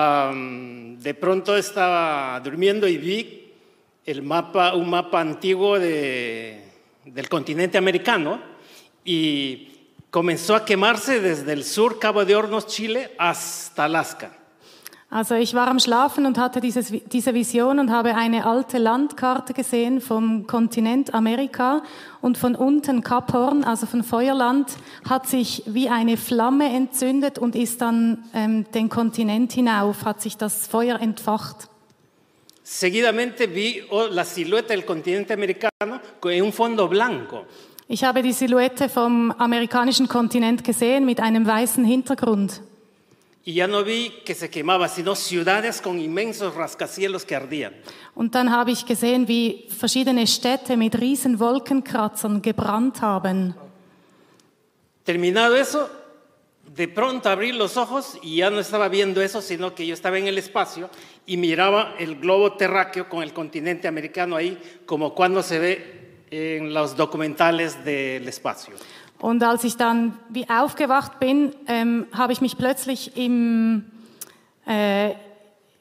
Am, 0.00 0.98
de 0.98 1.14
pronto 1.14 1.56
estaba 1.56 2.38
durmiendo 2.40 2.86
y 2.86 2.98
vi 2.98 3.50
el 4.04 4.20
mapa, 4.20 4.74
un 4.74 4.90
mapa 4.90 5.22
antiguo 5.22 5.78
de- 5.78 6.62
del 7.06 7.30
continente 7.30 7.78
americano 7.78 8.38
y 9.06 9.68
comenzó 10.10 10.54
a 10.54 10.66
quemarse 10.66 11.22
desde 11.22 11.54
el 11.54 11.64
sur, 11.64 11.98
Cabo 11.98 12.26
de 12.26 12.36
Hornos, 12.36 12.66
Chile, 12.66 13.12
hasta 13.16 13.84
Alaska. 13.84 14.36
Also 15.16 15.34
ich 15.34 15.54
war 15.54 15.68
am 15.68 15.78
Schlafen 15.78 16.26
und 16.26 16.36
hatte 16.36 16.60
dieses, 16.60 16.92
diese 17.06 17.32
Vision 17.32 17.78
und 17.78 17.90
habe 17.90 18.14
eine 18.14 18.44
alte 18.44 18.76
Landkarte 18.76 19.54
gesehen 19.54 20.02
vom 20.02 20.46
Kontinent 20.46 21.14
Amerika 21.14 21.82
und 22.20 22.36
von 22.36 22.54
unten 22.54 23.02
Kap 23.02 23.32
Horn, 23.32 23.64
also 23.64 23.86
von 23.86 24.04
Feuerland, 24.04 24.66
hat 25.08 25.26
sich 25.26 25.62
wie 25.64 25.88
eine 25.88 26.18
Flamme 26.18 26.68
entzündet 26.68 27.38
und 27.38 27.56
ist 27.56 27.80
dann 27.80 28.24
ähm, 28.34 28.66
den 28.74 28.90
Kontinent 28.90 29.52
hinauf, 29.52 30.04
hat 30.04 30.20
sich 30.20 30.36
das 30.36 30.66
Feuer 30.66 31.00
entfacht. 31.00 31.70
Seguidamente 32.62 33.48
vi 33.54 33.84
oh, 33.88 34.08
la 34.10 34.22
silueta 34.22 34.74
del 34.74 34.84
continente 34.84 35.32
americano 35.32 35.98
con 36.20 36.32
un 36.32 36.52
fondo 36.52 36.88
blanco. 36.88 37.46
Ich 37.88 38.04
habe 38.04 38.20
die 38.20 38.32
Silhouette 38.32 38.90
vom 38.90 39.30
amerikanischen 39.30 40.08
Kontinent 40.08 40.62
gesehen 40.62 41.06
mit 41.06 41.20
einem 41.20 41.46
weißen 41.46 41.86
Hintergrund. 41.86 42.60
Y 43.48 43.54
ya 43.54 43.68
no 43.68 43.84
vi 43.84 44.10
que 44.24 44.34
se 44.34 44.50
quemaba, 44.50 44.88
sino 44.88 45.14
ciudades 45.14 45.80
con 45.80 46.00
inmensos 46.00 46.56
rascacielos 46.56 47.24
que 47.24 47.36
ardían. 47.36 47.74
Und 48.16 48.34
dann 48.34 48.50
habe 48.50 48.72
ich 48.72 48.84
gesehen, 48.86 49.28
wie 49.28 49.68
verschiedene 49.68 50.26
Städte 50.26 50.76
mit 50.76 51.00
riesen 51.00 51.38
Wolkenkratzern 51.38 52.42
gebrannt 52.42 53.02
haben. 53.02 53.54
Terminado 55.04 55.54
eso, 55.54 55.88
de 56.74 56.88
pronto 56.88 57.28
abrí 57.28 57.52
los 57.52 57.76
ojos 57.76 58.18
y 58.20 58.38
ya 58.38 58.50
no 58.50 58.58
estaba 58.58 58.88
viendo 58.88 59.22
eso, 59.22 59.40
sino 59.40 59.76
que 59.76 59.86
yo 59.86 59.94
estaba 59.94 60.18
en 60.18 60.26
el 60.26 60.38
espacio 60.38 60.90
y 61.24 61.36
miraba 61.36 61.94
el 62.00 62.16
globo 62.16 62.54
terráqueo 62.54 63.08
con 63.08 63.22
el 63.22 63.32
continente 63.32 63.86
americano 63.86 64.34
ahí, 64.34 64.58
como 64.86 65.14
cuando 65.14 65.44
se 65.44 65.60
ve 65.60 66.06
en 66.32 66.74
los 66.74 66.96
documentales 66.96 67.84
del 67.84 68.26
espacio. 68.26 68.74
Und 69.18 69.42
als 69.42 69.64
ich 69.64 69.76
dann 69.76 70.16
wie 70.28 70.48
aufgewacht 70.48 71.18
bin, 71.18 71.54
ähm, 71.68 72.06
habe 72.12 72.32
ich 72.32 72.40
mich 72.40 72.58
plötzlich 72.58 73.16
im, 73.16 73.86
äh, 74.66 75.12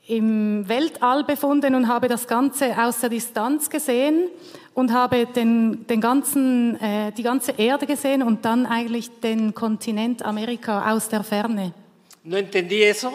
im 0.08 0.68
Weltall 0.70 1.24
befunden 1.24 1.76
und 1.76 1.88
habe 1.88 2.08
das 2.08 2.28
Ganze 2.28 2.76
aus 2.82 3.02
der 3.02 3.10
Distanz 3.10 3.70
gesehen 3.70 4.30
und 4.74 4.94
habe 4.94 5.26
den, 5.26 5.86
den 5.88 6.02
ganzen, 6.02 6.80
äh, 6.80 7.12
die 7.12 7.24
ganze 7.24 7.54
Erde 7.58 7.86
gesehen 7.86 8.24
und 8.24 8.46
dann 8.46 8.66
eigentlich 8.66 9.10
den 9.22 9.54
Kontinent 9.54 10.24
Amerika 10.24 10.92
aus 10.94 11.10
der 11.10 11.24
Ferne. 11.24 11.74
No 12.24 12.38
entendí 12.38 12.82
eso, 12.84 13.12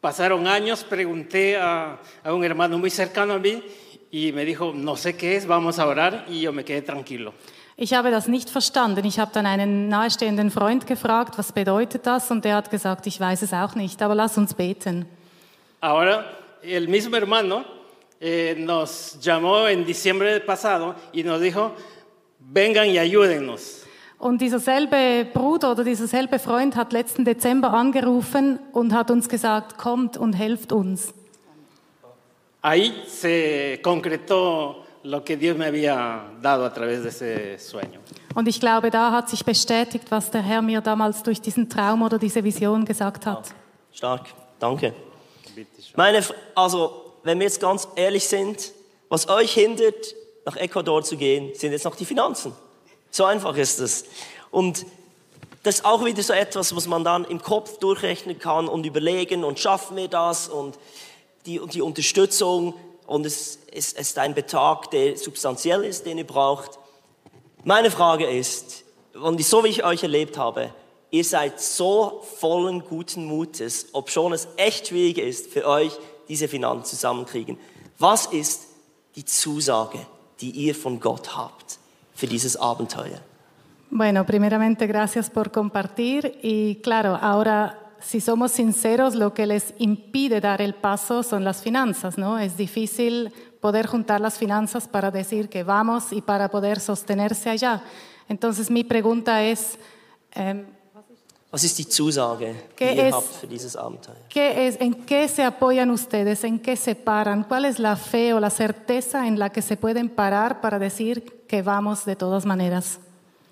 pasaron 0.00 0.46
años, 0.46 0.82
pregunté 0.82 1.56
a, 1.56 1.98
a 2.24 2.32
un 2.32 2.42
hermano 2.42 2.78
muy 2.78 2.90
cercano 2.90 3.34
a 3.34 3.38
mí 3.38 3.62
y 4.10 4.32
me 4.32 4.44
dijo, 4.44 4.72
no 4.74 4.96
sé 4.96 5.16
qué 5.16 5.36
es, 5.36 5.46
vamos 5.46 5.78
a 5.78 5.86
orar 5.86 6.24
y 6.28 6.40
yo 6.40 6.52
me 6.52 6.64
quedé 6.64 6.82
tranquilo. 6.82 7.34
Ich 7.80 7.94
habe 7.94 8.10
das 8.10 8.26
nicht 8.26 8.50
verstanden. 8.50 9.04
Ich 9.04 9.20
habe 9.20 9.30
dann 9.32 9.46
einen 9.46 9.88
nahestehenden 9.88 10.50
Freund 10.50 10.88
gefragt, 10.88 11.38
was 11.38 11.52
bedeutet 11.52 12.06
das? 12.06 12.28
Und 12.28 12.44
der 12.44 12.56
hat 12.56 12.72
gesagt, 12.72 13.06
ich 13.06 13.20
weiß 13.20 13.42
es 13.42 13.52
auch 13.52 13.76
nicht, 13.76 14.02
aber 14.02 14.16
lass 14.16 14.36
uns 14.36 14.52
beten. 14.52 15.06
Ahora, 15.80 16.24
el 16.60 16.88
mismo 16.88 17.14
hermano 17.14 17.64
eh, 18.20 18.56
nos 18.58 19.16
llamó 19.20 19.68
en 19.68 19.84
diciembre 19.84 20.40
pasado 20.40 20.96
y 21.12 21.22
nos 21.22 21.40
dijo, 21.40 21.70
vengan 22.40 22.88
y 22.88 22.98
ayúdennos. 22.98 23.84
Und 24.18 24.40
dieser 24.40 24.58
selbe 24.58 25.24
Bruder 25.32 25.70
oder 25.70 25.84
dieser 25.84 26.08
selbe 26.08 26.40
Freund 26.40 26.74
hat 26.74 26.92
letzten 26.92 27.24
Dezember 27.24 27.72
angerufen 27.72 28.58
und 28.72 28.92
hat 28.92 29.12
uns 29.12 29.28
gesagt, 29.28 29.78
kommt 29.78 30.16
und 30.16 30.32
helft 30.32 30.72
uns. 30.72 31.14
Ahí 32.60 32.92
se 33.06 33.78
concretó 33.80 34.84
lo 35.08 35.24
que 35.24 35.36
Dios 35.38 35.56
me 35.56 35.64
había 35.64 36.22
dado 36.42 36.66
a 36.66 36.72
través 36.72 37.02
de 37.02 37.08
ese 37.08 37.58
sueño. 37.58 38.00
Und 38.34 38.46
ich 38.46 38.60
glaube, 38.60 38.90
da 38.90 39.10
hat 39.10 39.30
sich 39.30 39.44
bestätigt, 39.44 40.10
was 40.10 40.30
der 40.30 40.42
Herr 40.42 40.60
mir 40.60 40.80
damals 40.82 41.22
durch 41.22 41.40
diesen 41.40 41.68
Traum 41.68 42.02
oder 42.02 42.18
diese 42.18 42.44
Vision 42.44 42.84
gesagt 42.84 43.24
hat. 43.24 43.48
Stark, 43.92 44.26
danke. 44.58 44.94
Meine, 45.96 46.22
also, 46.54 47.14
wenn 47.22 47.38
wir 47.38 47.46
jetzt 47.46 47.60
ganz 47.60 47.88
ehrlich 47.96 48.28
sind, 48.28 48.72
was 49.08 49.28
euch 49.28 49.54
hindert, 49.54 50.14
nach 50.44 50.56
Ecuador 50.56 51.02
zu 51.02 51.16
gehen, 51.16 51.54
sind 51.54 51.72
jetzt 51.72 51.84
noch 51.84 51.96
die 51.96 52.04
Finanzen. 52.04 52.52
So 53.10 53.24
einfach 53.24 53.56
ist 53.56 53.80
es. 53.80 54.04
Und 54.50 54.84
das 55.62 55.76
ist 55.76 55.84
auch 55.84 56.04
wieder 56.04 56.22
so 56.22 56.34
etwas, 56.34 56.76
was 56.76 56.86
man 56.86 57.02
dann 57.02 57.24
im 57.24 57.42
Kopf 57.42 57.78
durchrechnen 57.78 58.38
kann 58.38 58.68
und 58.68 58.84
überlegen 58.84 59.42
und 59.42 59.58
schaffen 59.58 59.96
wir 59.96 60.08
das 60.08 60.48
und 60.48 60.78
die, 61.46 61.58
und 61.58 61.74
die 61.74 61.82
Unterstützung 61.82 62.74
und 63.08 63.24
es, 63.24 63.58
ist 63.72 64.18
ein 64.18 64.34
Betrag, 64.34 64.90
der 64.90 65.16
substanziell 65.16 65.82
ist, 65.82 66.04
den 66.04 66.18
ihr 66.18 66.26
braucht. 66.26 66.78
Meine 67.64 67.90
Frage 67.90 68.26
ist, 68.26 68.84
und 69.14 69.42
so 69.42 69.64
wie 69.64 69.68
ich 69.68 69.82
euch 69.82 70.02
erlebt 70.02 70.36
habe, 70.36 70.74
ihr 71.10 71.24
seid 71.24 71.58
so 71.58 72.22
vollen 72.38 72.84
guten 72.84 73.24
Mutes, 73.24 73.86
ob 73.92 74.10
schon 74.10 74.34
es 74.34 74.46
echt 74.58 74.88
schwierig 74.88 75.16
ist 75.16 75.50
für 75.50 75.66
euch, 75.66 75.92
diese 76.28 76.48
Finanzen 76.48 76.84
zusammenkriegen. 76.84 77.58
Was 77.98 78.26
ist 78.26 78.66
die 79.16 79.24
Zusage, 79.24 80.00
die 80.42 80.50
ihr 80.50 80.74
von 80.74 81.00
Gott 81.00 81.34
habt 81.34 81.78
für 82.14 82.26
dieses 82.26 82.58
Abenteuer? 82.58 83.20
Bueno, 83.90 84.26
primeramente 84.26 84.86
gracias 84.86 85.30
por 85.30 85.50
compartir 85.50 86.38
y 86.42 86.76
claro, 86.82 87.16
ahora 87.18 87.87
si 88.00 88.20
somos 88.20 88.52
sinceros, 88.52 89.14
lo 89.14 89.34
que 89.34 89.46
les 89.46 89.74
impide 89.78 90.40
dar 90.40 90.62
el 90.62 90.74
paso 90.74 91.22
son 91.22 91.44
las 91.44 91.62
finanzas, 91.62 92.16
¿no? 92.18 92.38
Es 92.38 92.56
difícil 92.56 93.32
poder 93.60 93.86
juntar 93.86 94.20
las 94.20 94.38
finanzas 94.38 94.86
para 94.88 95.10
decir 95.10 95.48
que 95.48 95.64
vamos 95.64 96.12
y 96.12 96.20
para 96.22 96.48
poder 96.48 96.78
sostenerse 96.80 97.50
allá. 97.50 97.82
Entonces 98.28 98.70
mi 98.70 98.84
pregunta 98.84 99.42
es, 99.42 99.78
ähm, 100.34 100.66
Was 101.50 101.64
ist 101.64 101.78
die 101.78 101.88
Zusage, 101.88 102.52
die 102.52 102.76
¿Qué 102.76 102.94
ihr 102.94 103.06
es- 103.06 103.14
habt 103.14 103.26
für 103.40 103.46
dieses 103.46 103.74
Abenteuer? 103.74 104.18
¿qué 104.28 104.66
es, 104.68 104.78
¿en 104.82 104.92
qué 105.06 105.26
se 105.28 105.42
apoyan 105.42 105.90
ustedes? 105.90 106.44
¿En 106.44 106.58
qué 106.58 106.76
se 106.76 106.94
paran? 106.94 107.42
¿Cuál 107.44 107.64
es 107.64 107.78
la 107.78 107.96
fe 107.96 108.34
o 108.34 108.38
la 108.40 108.50
certeza 108.50 109.26
en 109.26 109.38
la 109.38 109.48
que 109.50 109.62
se 109.62 109.78
pueden 109.78 110.10
parar 110.10 110.60
para 110.60 110.78
decir 110.78 111.46
que 111.48 111.62
vamos 111.62 112.04
de 112.04 112.16
todas 112.16 112.44
maneras? 112.44 112.98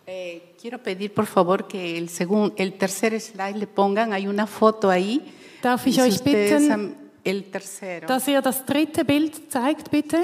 Eh, 0.07 0.55
quiero 0.67 0.83
pedir 0.83 1.15
por 1.15 1.27
favor 1.27 1.69
que 1.69 1.97
el, 1.97 2.09
segun- 2.09 2.53
el 2.57 2.73
tercer 2.73 3.21
slide 3.21 3.57
le 3.57 3.69
pongan, 3.69 4.13
hay 4.13 4.27
una 4.27 4.49
foto 4.49 4.91
ahí. 4.91 5.23
Darf 5.63 5.87
ich 5.87 6.01
euch 6.01 6.21
bitten, 6.25 6.97
el 7.23 7.45
tercero. 7.45 8.09
Dass 8.09 8.27
ihr 8.27 8.43
das 8.43 8.67
dritte 8.67 9.05
Bild 9.05 9.33
zeigt, 9.49 9.89
bitte. 9.93 10.19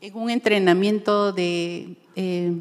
En 0.00 0.14
un 0.16 0.30
entrenamiento 0.30 1.32
de, 1.32 1.94
eh, 2.16 2.52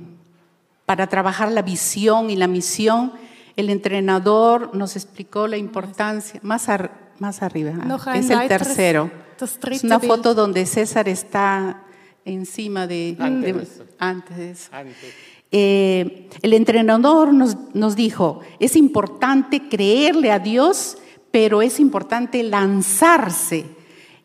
para 0.85 1.07
trabajar 1.07 1.51
la 1.51 1.63
visión 1.63 2.29
y 2.29 2.35
la 2.35 2.45
misión, 2.47 3.13
el 3.55 3.71
entrenador 3.71 4.75
nos 4.75 4.95
explicó 4.95 5.47
la 5.47 5.57
importancia, 5.57 6.39
más, 6.43 6.69
ar- 6.69 6.91
más 7.17 7.41
arriba, 7.41 7.71
ah, 7.81 7.85
Noch 7.85 8.05
ein 8.05 8.19
es 8.23 8.29
el 8.29 8.37
weiteres- 8.37 8.67
tercero. 8.67 9.09
das 9.39 9.57
Es 9.71 9.83
una 9.83 9.97
Bild. 9.97 10.11
foto 10.13 10.35
donde 10.35 10.67
César 10.67 11.07
está 11.09 11.81
encima 12.25 12.85
de... 12.85 13.15
Antes 13.19 13.55
de- 13.55 13.87
antes 13.97 14.37
de 14.37 14.51
eso. 14.51 14.69
Antes. 14.71 15.09
Eh, 15.51 16.29
el 16.41 16.53
entrenador 16.53 17.33
nos, 17.33 17.55
nos 17.73 17.95
dijo, 17.95 18.41
es 18.59 18.75
importante 18.75 19.69
creerle 19.69 20.31
a 20.31 20.39
Dios, 20.39 20.97
pero 21.31 21.61
es 21.61 21.79
importante 21.79 22.43
lanzarse. 22.43 23.65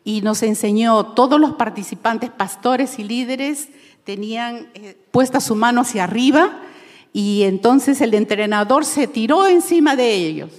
Y 0.03 0.21
nos 0.21 0.43
enseñó, 0.43 1.13
todos 1.13 1.39
los 1.39 1.53
participantes, 1.53 2.29
pastores 2.29 2.99
y 2.99 3.03
líderes, 3.03 3.69
tenían 4.03 4.67
eh, 4.73 4.97
puesta 5.11 5.39
su 5.39 5.55
mano 5.55 5.81
hacia 5.81 6.03
arriba 6.03 6.59
y 7.13 7.43
entonces 7.43 8.01
el 8.01 8.13
entrenador 8.13 8.83
se 8.85 9.07
tiró 9.07 9.47
encima 9.47 9.95
de 9.95 10.13
ellos. 10.13 10.51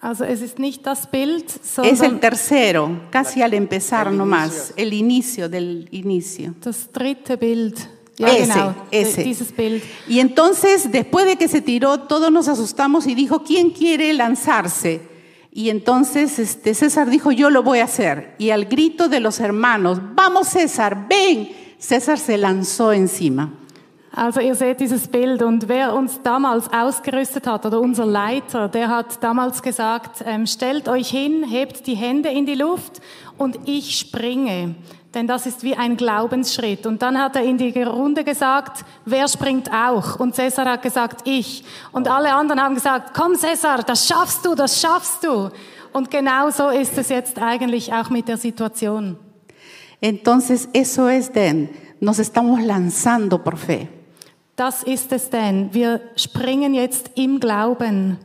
Also 0.00 0.24
es 0.24 0.42
ist 0.42 0.60
nicht 0.60 0.84
das 0.86 1.10
Bild, 1.10 1.44
Es 1.82 2.00
el 2.02 2.20
tercero, 2.20 3.00
casi 3.10 3.42
al 3.42 3.52
empezar 3.52 4.06
el 4.06 4.16
nomás, 4.16 4.52
inicio. 4.52 4.74
el 4.76 4.92
inicio 4.92 5.48
del 5.48 5.88
inicio. 5.90 6.54
das 6.62 6.88
dritte 6.92 7.36
Bild. 7.36 7.76
Ja, 8.18 8.28
ese, 8.28 8.52
genau, 8.52 8.74
ese. 8.90 9.22
dieses 9.22 9.54
Bild. 9.56 9.82
Y 10.08 10.18
entonces, 10.18 10.90
después 10.90 11.24
de 11.24 11.36
que 11.36 11.46
se 11.46 11.60
tiró, 11.60 12.00
todos 12.00 12.32
nos 12.32 12.48
asustamos 12.48 13.06
y 13.06 13.14
dijo, 13.14 13.44
¿quién 13.44 13.70
quiere 13.70 14.12
lanzarse? 14.12 15.00
Y 15.52 15.70
entonces 15.70 16.38
este, 16.38 16.74
César 16.74 17.10
dijo, 17.10 17.30
yo 17.30 17.50
lo 17.50 17.62
voy 17.62 17.78
a 17.78 17.84
hacer. 17.84 18.34
Y 18.38 18.50
al 18.50 18.66
grito 18.66 19.08
de 19.08 19.20
los 19.20 19.40
hermanos, 19.40 20.00
vamos 20.14 20.48
César, 20.48 21.06
ven, 21.08 21.50
César 21.78 22.18
se 22.18 22.36
lanzó 22.38 22.92
encima. 22.92 23.52
Also 24.10 24.40
ihr 24.40 24.56
seht 24.56 24.80
dieses 24.80 25.06
Bild 25.06 25.42
und 25.42 25.68
wer 25.68 25.94
uns 25.94 26.20
damals 26.22 26.68
ausgerüstet 26.72 27.46
hat 27.46 27.64
oder 27.66 27.80
unser 27.80 28.04
Leiter, 28.04 28.68
der 28.68 28.88
hat 28.88 29.22
damals 29.22 29.62
gesagt, 29.62 30.24
ähm, 30.26 30.46
stellt 30.46 30.88
euch 30.88 31.10
hin, 31.10 31.44
hebt 31.44 31.86
die 31.86 31.94
Hände 31.94 32.28
in 32.30 32.44
die 32.44 32.56
Luft 32.56 33.00
und 33.36 33.60
ich 33.66 33.96
springe. 33.96 34.74
Denn 35.18 35.26
das 35.26 35.46
ist 35.46 35.64
wie 35.64 35.74
ein 35.74 35.96
Glaubensschritt. 35.96 36.86
Und 36.86 37.02
dann 37.02 37.20
hat 37.20 37.34
er 37.34 37.42
in 37.42 37.58
die 37.58 37.72
Runde 37.82 38.22
gesagt, 38.22 38.84
wer 39.04 39.26
springt 39.26 39.68
auch? 39.72 40.20
Und 40.20 40.36
Cäsar 40.36 40.66
hat 40.66 40.82
gesagt, 40.82 41.22
ich. 41.26 41.64
Und 41.90 42.06
alle 42.06 42.32
anderen 42.32 42.62
haben 42.62 42.76
gesagt, 42.76 43.14
komm 43.14 43.34
Cäsar, 43.34 43.82
das 43.82 44.06
schaffst 44.06 44.46
du, 44.46 44.54
das 44.54 44.80
schaffst 44.80 45.24
du. 45.24 45.50
Und 45.92 46.08
genau 46.12 46.50
so 46.50 46.68
ist 46.68 46.96
es 46.98 47.08
jetzt 47.08 47.36
eigentlich 47.42 47.92
auch 47.92 48.10
mit 48.10 48.28
der 48.28 48.36
Situation. 48.36 49.16
Entonces, 50.00 50.68
eso 50.72 51.08
es, 51.08 51.32
Den, 51.32 51.70
nos 51.98 52.20
estamos 52.20 52.62
lanzando 52.62 53.38
por 53.38 53.56
fe. 53.56 53.88
Das 54.54 54.84
ist 54.84 55.10
es 55.10 55.30
denn. 55.30 55.74
Wir 55.74 56.00
springen 56.14 56.74
jetzt 56.74 57.10
im 57.16 57.40
Glauben. 57.40 58.18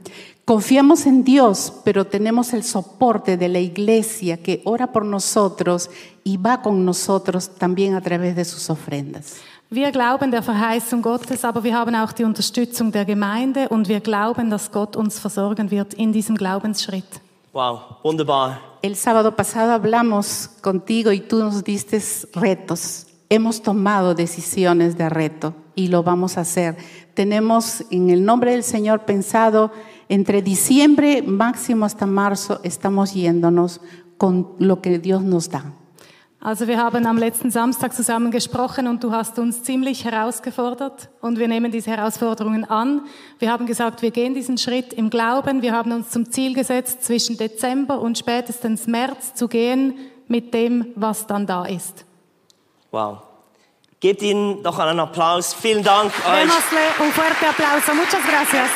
Confiamos 0.45 1.06
en 1.06 1.23
Dios, 1.23 1.71
pero 1.86 2.06
tenemos 2.06 2.51
el 2.51 2.65
soporte 2.65 3.38
de 3.38 3.47
la 3.47 3.60
iglesia 3.60 4.36
que 4.36 4.62
ora 4.65 4.91
por 4.91 5.06
nosotros 5.06 5.89
y 6.25 6.36
va 6.36 6.62
con 6.62 6.84
nosotros 6.84 7.49
también 7.58 7.95
a 7.95 8.01
través 8.01 8.36
de 8.36 8.43
sus 8.43 8.69
ofrendas. 8.69 9.38
Wir 9.69 9.91
glauben 9.91 10.32
der 10.32 10.43
Verheißung 10.43 11.01
Gottes, 11.01 11.45
aber 11.45 11.63
wir 11.63 11.73
haben 11.73 11.95
auch 11.95 12.12
die 12.12 12.25
Unterstützung 12.25 12.91
der 12.91 13.06
Gemeinde 13.06 13.69
und 13.69 13.88
wir 13.88 14.01
glauben, 14.01 14.49
dass 14.49 14.69
Gott 14.69 14.97
uns 14.97 15.17
versorgen 15.17 15.71
wird 15.71 15.93
in 15.93 16.12
diesem 16.12 16.36
Glaubensschritt. 16.36 17.21
Wow, 17.53 17.79
wunderbar. 18.03 18.60
El 18.82 18.97
sábado 18.97 19.36
pasado 19.36 19.71
hablamos 19.71 20.49
contigo 20.62 21.13
y 21.13 21.21
tú 21.21 21.38
nos 21.38 21.63
diste 21.63 22.01
retos. 22.34 23.08
Hemos 23.29 23.62
tomado 23.62 24.13
decisiones 24.13 24.97
de 24.97 25.08
reto. 25.10 25.53
y 25.75 25.88
lo 25.88 26.03
vamos 26.03 26.38
a 26.38 26.41
hacer. 26.41 26.77
Tenemos 27.13 27.84
en 27.91 28.10
el 28.10 28.26
nombre 28.26 28.52
del 28.52 28.63
Señor 28.63 29.02
pensado 29.06 29.71
entre 30.10 30.41
diciembre 30.41 31.21
máximo 31.21 31.86
hasta 31.86 32.06
marzo 32.06 32.60
estamos 32.63 33.13
yéndonos 33.13 33.82
con 34.17 34.54
lo 34.60 34.82
que 34.82 34.99
Dios 34.99 35.21
nos 35.21 35.49
da. 35.49 35.73
Also 36.39 36.67
wir 36.67 36.78
haben 36.78 37.08
am 37.08 37.17
letzten 37.17 37.52
Samstag 37.52 37.93
zusammen 37.93 38.30
gesprochen 38.30 38.88
und 38.88 39.02
du 39.02 39.13
hast 39.13 39.39
uns 39.39 39.63
ziemlich 39.63 40.04
herausgefordert 40.04 41.10
und 41.21 41.39
wir 41.39 41.47
nehmen 41.47 41.71
diese 41.71 41.91
Herausforderungen 41.91 42.65
an. 42.65 43.06
Wir 43.39 43.49
haben 43.49 43.65
gesagt, 43.65 44.02
wir 44.02 44.12
gehen 44.12 44.34
diesen 44.34 44.58
Schritt 44.58 44.91
im 44.91 45.10
Glauben. 45.10 45.62
Wir 45.62 45.71
haben 45.71 45.93
uns 45.93 46.10
zum 46.10 46.30
Ziel 46.30 46.54
gesetzt, 46.54 47.06
zwischen 47.06 47.38
Dezember 47.38 48.02
und 48.02 48.17
spätestens 48.17 48.88
März 48.88 49.36
zu 49.36 49.47
gehen 49.47 49.93
mit 50.28 50.54
dem, 50.54 50.88
was 50.95 51.28
dann 51.28 51.47
da 51.47 51.63
ist. 51.63 52.04
Wow. 52.91 53.19
Gebt 54.03 54.21
ihnen 54.21 54.61
doch 54.61 54.79
einen 54.79 54.99
Applaus. 54.99 55.53
Vielen 55.53 55.81
Dank 55.81 56.11
euch. 56.27 56.41
Démosle 56.41 56.81
un 56.99 57.09
fuerte 57.13 57.47
aplauso. 57.47 57.93
Muchas 57.93 58.19
gracias. 58.29 58.69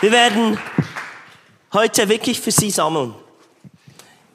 Wir 0.00 0.12
werden 0.12 0.60
heute 1.72 2.08
wirklich 2.08 2.40
für 2.40 2.52
Sie 2.52 2.70
sammeln. 2.70 3.16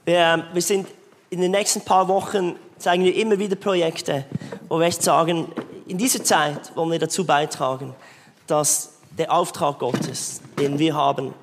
Wir, 0.04 0.46
wir 0.52 0.62
sind 0.62 0.90
in 1.30 1.40
den 1.40 1.52
nächsten 1.52 1.80
paar 1.80 2.10
Wochen, 2.10 2.58
zeigen 2.78 3.06
wir 3.06 3.16
immer 3.16 3.40
wieder 3.40 3.56
Projekte, 3.56 4.26
wo 4.68 4.78
wir 4.78 4.88
echt 4.88 5.04
sagen, 5.04 5.54
in 5.88 5.98
dieser 5.98 6.22
Zeit 6.22 6.76
wollen 6.76 6.92
wir 6.92 7.00
dazu 7.00 7.26
beitragen, 7.26 7.96
dass 8.48 8.96
der 9.18 9.32
Auftrag 9.32 9.80
Gottes, 9.80 10.42
den 10.60 10.80
wir 10.80 10.96
haben, 10.96 11.34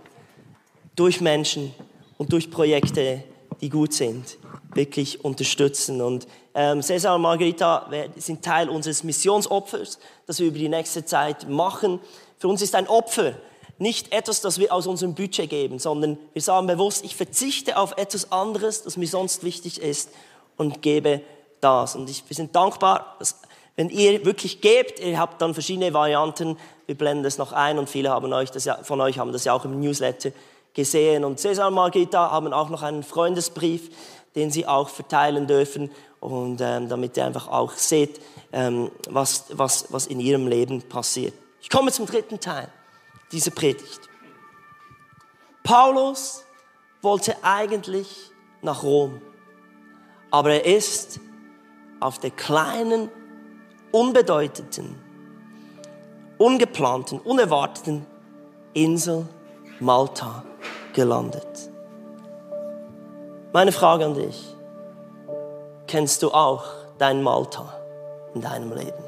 durch 0.96 1.22
Menschen 1.22 1.74
und 2.20 2.34
durch 2.34 2.50
Projekte, 2.50 3.24
die 3.62 3.70
gut 3.70 3.94
sind, 3.94 4.36
wirklich 4.74 5.24
unterstützen. 5.24 6.02
Und 6.02 6.26
ähm, 6.54 6.82
Cesar 6.82 7.14
und 7.14 7.22
Margarita 7.22 7.88
sind 8.18 8.44
Teil 8.44 8.68
unseres 8.68 9.04
Missionsopfers, 9.04 9.98
das 10.26 10.38
wir 10.38 10.48
über 10.48 10.58
die 10.58 10.68
nächste 10.68 11.02
Zeit 11.06 11.48
machen. 11.48 11.98
Für 12.36 12.48
uns 12.48 12.60
ist 12.60 12.74
ein 12.74 12.86
Opfer 12.88 13.36
nicht 13.78 14.12
etwas, 14.12 14.42
das 14.42 14.58
wir 14.58 14.70
aus 14.70 14.86
unserem 14.86 15.14
Budget 15.14 15.48
geben, 15.48 15.78
sondern 15.78 16.18
wir 16.34 16.42
sagen 16.42 16.66
bewusst, 16.66 17.06
ich 17.06 17.16
verzichte 17.16 17.78
auf 17.78 17.96
etwas 17.96 18.30
anderes, 18.30 18.82
das 18.82 18.98
mir 18.98 19.08
sonst 19.08 19.42
wichtig 19.42 19.80
ist 19.80 20.10
und 20.58 20.82
gebe 20.82 21.22
das. 21.62 21.96
Und 21.96 22.10
ich, 22.10 22.22
wir 22.28 22.36
sind 22.36 22.54
dankbar, 22.54 23.16
dass, 23.18 23.40
wenn 23.76 23.88
ihr 23.88 24.26
wirklich 24.26 24.60
gebt, 24.60 25.00
ihr 25.00 25.18
habt 25.18 25.40
dann 25.40 25.54
verschiedene 25.54 25.94
Varianten, 25.94 26.58
wir 26.84 26.98
blenden 26.98 27.22
das 27.22 27.38
noch 27.38 27.54
ein 27.54 27.78
und 27.78 27.88
viele 27.88 28.10
haben 28.10 28.30
euch 28.30 28.50
das 28.50 28.66
ja, 28.66 28.82
von 28.82 29.00
euch 29.00 29.18
haben 29.18 29.32
das 29.32 29.44
ja 29.44 29.54
auch 29.54 29.64
im 29.64 29.80
Newsletter 29.80 30.32
gesehen. 30.74 31.24
Und 31.24 31.40
Cesar 31.40 31.70
Margita 31.70 32.30
haben 32.30 32.52
auch 32.52 32.70
noch 32.70 32.82
einen 32.82 33.02
Freundesbrief, 33.02 33.90
den 34.34 34.50
sie 34.50 34.66
auch 34.66 34.88
verteilen 34.88 35.46
dürfen 35.46 35.90
und 36.20 36.60
ähm, 36.60 36.88
damit 36.88 37.16
ihr 37.16 37.24
einfach 37.24 37.48
auch 37.48 37.72
seht, 37.72 38.20
ähm, 38.52 38.90
was, 39.08 39.46
was, 39.52 39.92
was 39.92 40.06
in 40.06 40.20
ihrem 40.20 40.46
Leben 40.46 40.82
passiert. 40.82 41.34
Ich 41.60 41.68
komme 41.68 41.90
zum 41.90 42.06
dritten 42.06 42.38
Teil 42.38 42.68
diese 43.32 43.50
Predigt. 43.50 44.00
Paulus 45.62 46.44
wollte 47.02 47.36
eigentlich 47.42 48.30
nach 48.62 48.82
Rom, 48.82 49.20
aber 50.30 50.52
er 50.52 50.76
ist 50.76 51.20
auf 52.00 52.18
der 52.18 52.30
kleinen, 52.30 53.08
unbedeutenden, 53.92 54.96
ungeplanten, 56.38 57.18
unerwarteten 57.20 58.06
Insel 58.72 59.26
Malta 59.80 60.44
gelandet. 60.92 61.70
Meine 63.52 63.72
Frage 63.72 64.04
an 64.04 64.14
dich, 64.14 64.56
kennst 65.86 66.22
du 66.22 66.30
auch 66.30 66.64
dein 66.98 67.22
Malta 67.22 67.64
in 68.34 68.40
deinem 68.40 68.72
Leben? 68.72 69.04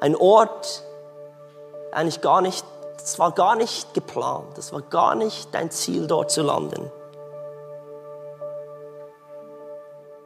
Ein 0.00 0.16
Ort, 0.16 0.82
eigentlich 1.92 2.20
gar 2.20 2.40
nicht, 2.40 2.64
es 2.96 3.18
war 3.18 3.32
gar 3.32 3.56
nicht 3.56 3.94
geplant, 3.94 4.56
es 4.58 4.72
war 4.72 4.82
gar 4.82 5.14
nicht 5.14 5.54
dein 5.54 5.70
Ziel, 5.70 6.06
dort 6.06 6.30
zu 6.30 6.42
landen. 6.42 6.90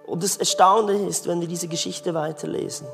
Und 0.07 0.23
das 0.23 0.37
Erstaunliche 0.37 1.05
ist, 1.05 1.27
wenn 1.27 1.41
wir 1.41 1.49
diese 1.49 1.69
Geschichte 1.69 2.15
weiterlesen. 2.15 2.87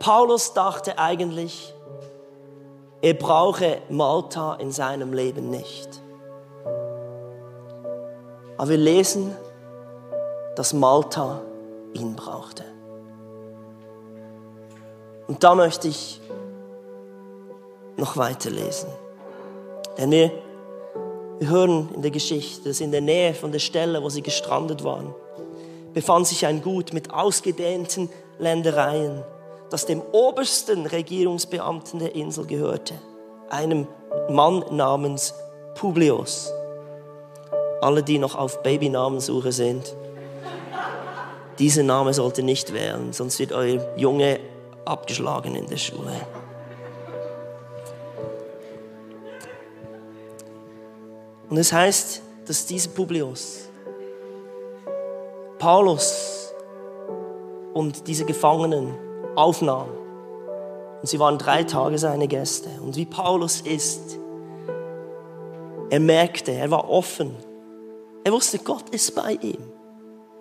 Paulus 0.00 0.52
dachte 0.52 0.98
eigentlich, 0.98 1.74
er 3.02 3.14
brauche 3.14 3.78
Malta 3.88 4.54
in 4.54 4.72
seinem 4.72 5.12
Leben 5.12 5.50
nicht. 5.50 5.88
Aber 8.56 8.68
wir 8.68 8.76
lesen, 8.76 9.34
dass 10.54 10.74
Malta 10.74 11.40
ihn 11.94 12.14
brauchte. 12.14 12.64
Und 15.26 15.42
da 15.42 15.54
möchte 15.54 15.88
ich 15.88 16.20
noch 17.96 18.16
weiterlesen. 18.16 18.90
Denn 19.96 20.10
wir, 20.10 20.30
wir 21.38 21.48
hören 21.48 21.88
in 21.94 22.02
der 22.02 22.10
Geschichte, 22.10 22.68
dass 22.68 22.80
in 22.80 22.90
der 22.90 23.00
Nähe 23.00 23.32
von 23.32 23.52
der 23.52 23.60
Stelle, 23.60 24.02
wo 24.02 24.08
sie 24.10 24.22
gestrandet 24.22 24.84
waren, 24.84 25.14
befand 25.94 26.26
sich 26.26 26.44
ein 26.46 26.62
Gut 26.62 26.92
mit 26.92 27.12
ausgedehnten 27.12 28.10
Ländereien, 28.38 29.24
das 29.70 29.86
dem 29.86 30.02
obersten 30.12 30.86
Regierungsbeamten 30.86 32.00
der 32.00 32.14
Insel 32.14 32.46
gehörte, 32.46 32.94
einem 33.48 33.86
Mann 34.28 34.64
namens 34.70 35.34
Publius. 35.74 36.52
Alle, 37.80 38.02
die 38.02 38.18
noch 38.18 38.34
auf 38.34 38.62
Babynamensuche 38.62 39.52
sind, 39.52 39.94
dieser 41.58 41.82
Name 41.82 42.12
sollte 42.12 42.42
nicht 42.42 42.72
wählen, 42.72 43.12
sonst 43.12 43.38
wird 43.38 43.52
euer 43.52 43.80
Junge 43.96 44.40
abgeschlagen 44.84 45.54
in 45.54 45.66
der 45.66 45.76
Schule. 45.76 46.12
Und 51.48 51.56
es 51.56 51.72
heißt, 51.72 52.22
dass 52.46 52.66
dieser 52.66 52.90
Publius 52.90 53.68
Paulus 55.58 56.52
und 57.74 58.06
diese 58.06 58.24
Gefangenen 58.24 59.09
aufnahm. 59.36 59.88
Und 61.00 61.08
sie 61.08 61.18
waren 61.18 61.38
drei 61.38 61.64
Tage 61.64 61.98
seine 61.98 62.28
Gäste. 62.28 62.68
Und 62.82 62.96
wie 62.96 63.06
Paulus 63.06 63.60
ist, 63.62 64.18
er 65.88 66.00
merkte, 66.00 66.52
er 66.52 66.70
war 66.70 66.88
offen. 66.88 67.34
Er 68.24 68.32
wusste, 68.32 68.58
Gott 68.58 68.90
ist 68.90 69.14
bei 69.14 69.32
ihm. 69.40 69.58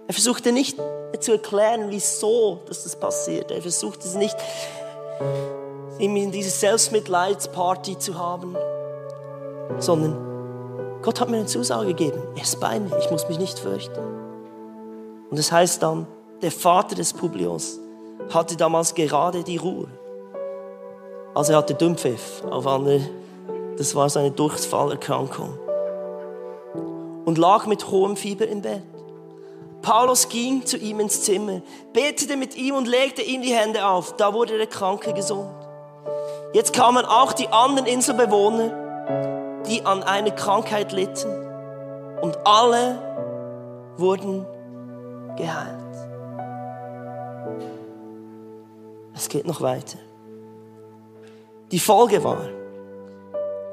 Er 0.07 0.13
versuchte 0.13 0.51
nicht 0.51 0.77
zu 1.19 1.31
erklären, 1.33 1.85
wieso 1.89 2.59
dass 2.67 2.83
das 2.83 2.99
passiert. 2.99 3.51
Er 3.51 3.61
versuchte 3.61 4.07
es 4.07 4.15
nicht, 4.15 4.35
ihm 5.99 6.15
in 6.15 6.31
diese 6.31 6.49
Selbstmitleidsparty 6.49 7.97
zu 7.97 8.17
haben, 8.17 8.55
sondern 9.79 10.99
Gott 11.01 11.21
hat 11.21 11.29
mir 11.29 11.37
eine 11.37 11.45
Zusage 11.45 11.87
gegeben. 11.87 12.21
Er 12.35 12.41
ist 12.41 12.59
bei 12.59 12.79
mir. 12.79 12.97
Ich 12.99 13.09
muss 13.09 13.27
mich 13.29 13.39
nicht 13.39 13.59
fürchten. 13.59 13.99
Und 15.29 15.37
das 15.37 15.51
heißt 15.51 15.81
dann, 15.81 16.07
der 16.41 16.51
Vater 16.51 16.95
des 16.95 17.13
Publius 17.13 17.79
hatte 18.29 18.55
damals 18.57 18.93
gerade 18.93 19.43
die 19.43 19.57
Ruhe. 19.57 19.87
Also 21.33 21.53
er 21.53 21.59
hatte 21.59 21.73
Dümpfiff 21.73 22.43
auf 22.49 22.67
andere. 22.67 23.01
Das 23.77 23.95
war 23.95 24.09
seine 24.09 24.31
Durchfallerkrankung. 24.31 25.57
Und 27.25 27.37
lag 27.37 27.65
mit 27.65 27.89
hohem 27.91 28.15
Fieber 28.15 28.47
im 28.47 28.61
Bett. 28.61 28.81
Paulus 29.81 30.27
ging 30.27 30.65
zu 30.65 30.77
ihm 30.77 30.99
ins 30.99 31.21
Zimmer, 31.21 31.61
betete 31.93 32.35
mit 32.35 32.57
ihm 32.57 32.75
und 32.75 32.87
legte 32.87 33.21
ihm 33.21 33.41
die 33.41 33.53
Hände 33.53 33.85
auf. 33.85 34.15
Da 34.17 34.33
wurde 34.33 34.57
der 34.57 34.67
Kranke 34.67 35.13
gesund. 35.13 35.49
Jetzt 36.53 36.73
kamen 36.73 37.05
auch 37.05 37.31
die 37.31 37.47
anderen 37.47 37.87
Inselbewohner 37.87 38.89
die 39.69 39.85
an 39.85 40.03
einer 40.03 40.31
Krankheit 40.31 40.91
litten 40.91 41.29
und 42.21 42.37
alle 42.45 42.97
wurden 43.97 44.45
geheilt. 45.37 45.88
Es 49.19 49.27
geht 49.27 49.45
noch 49.45 49.59
weiter. 49.59 49.97
Die 51.73 51.79
Folge 51.79 52.23
war, 52.23 52.47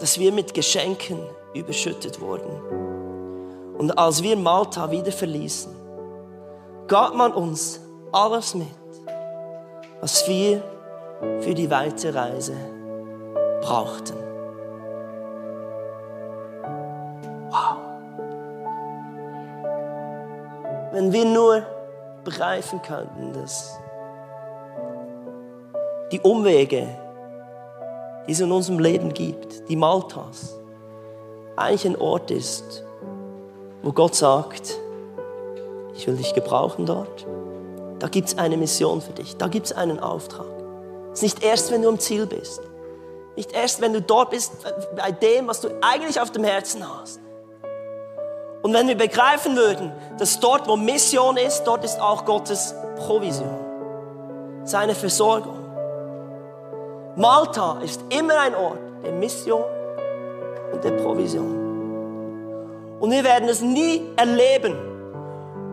dass 0.00 0.18
wir 0.18 0.32
mit 0.32 0.52
Geschenken 0.52 1.20
überschüttet 1.54 2.20
wurden. 2.20 2.50
Und 3.78 3.96
als 3.96 4.24
wir 4.24 4.36
Malta 4.36 4.90
wieder 4.90 5.12
verließen, 5.12 5.72
gab 6.88 7.14
man 7.14 7.32
uns 7.32 7.80
alles 8.10 8.56
mit, 8.56 8.66
was 10.00 10.26
wir 10.26 10.64
für 11.38 11.54
die 11.54 11.70
weite 11.70 12.12
Reise 12.12 12.56
brauchten. 13.60 14.16
Wenn 20.90 21.12
wir 21.12 21.24
nur 21.24 21.62
begreifen 22.24 22.82
könnten, 22.82 23.32
dass 23.32 23.78
die 26.12 26.20
Umwege, 26.20 26.86
die 28.26 28.32
es 28.32 28.40
in 28.40 28.52
unserem 28.52 28.78
Leben 28.78 29.12
gibt, 29.12 29.68
die 29.68 29.76
Maltas, 29.76 30.56
eigentlich 31.56 31.86
ein 31.86 31.96
Ort 32.00 32.30
ist, 32.30 32.84
wo 33.82 33.92
Gott 33.92 34.14
sagt, 34.14 34.78
ich 35.94 36.06
will 36.06 36.16
dich 36.16 36.34
gebrauchen 36.34 36.86
dort. 36.86 37.26
Da 37.98 38.08
gibt 38.08 38.28
es 38.28 38.38
eine 38.38 38.56
Mission 38.56 39.00
für 39.00 39.12
dich, 39.12 39.36
da 39.36 39.48
gibt 39.48 39.66
es 39.66 39.72
einen 39.72 39.98
Auftrag. 39.98 40.46
Es 41.12 41.22
ist 41.22 41.36
nicht 41.36 41.42
erst, 41.42 41.72
wenn 41.72 41.82
du 41.82 41.88
am 41.88 41.98
Ziel 41.98 42.26
bist. 42.26 42.60
Nicht 43.36 43.52
erst, 43.52 43.80
wenn 43.80 43.92
du 43.92 44.02
dort 44.02 44.30
bist, 44.30 44.52
bei 44.96 45.12
dem, 45.12 45.48
was 45.48 45.60
du 45.60 45.68
eigentlich 45.80 46.20
auf 46.20 46.30
dem 46.30 46.44
Herzen 46.44 46.84
hast. 46.86 47.20
Und 48.62 48.74
wenn 48.74 48.88
wir 48.88 48.96
begreifen 48.96 49.56
würden, 49.56 49.92
dass 50.18 50.40
dort, 50.40 50.66
wo 50.68 50.76
Mission 50.76 51.36
ist, 51.36 51.64
dort 51.64 51.84
ist 51.84 52.00
auch 52.00 52.24
Gottes 52.24 52.74
Provision. 52.96 53.58
Seine 54.64 54.94
Versorgung. 54.94 55.65
Malta 57.16 57.80
ist 57.82 58.02
immer 58.10 58.38
ein 58.40 58.54
Ort 58.54 58.78
der 59.02 59.12
Mission 59.12 59.64
und 60.70 60.84
der 60.84 60.90
Provision. 60.90 62.98
Und 63.00 63.10
wir 63.10 63.24
werden 63.24 63.48
es 63.48 63.62
nie 63.62 64.02
erleben. 64.16 64.76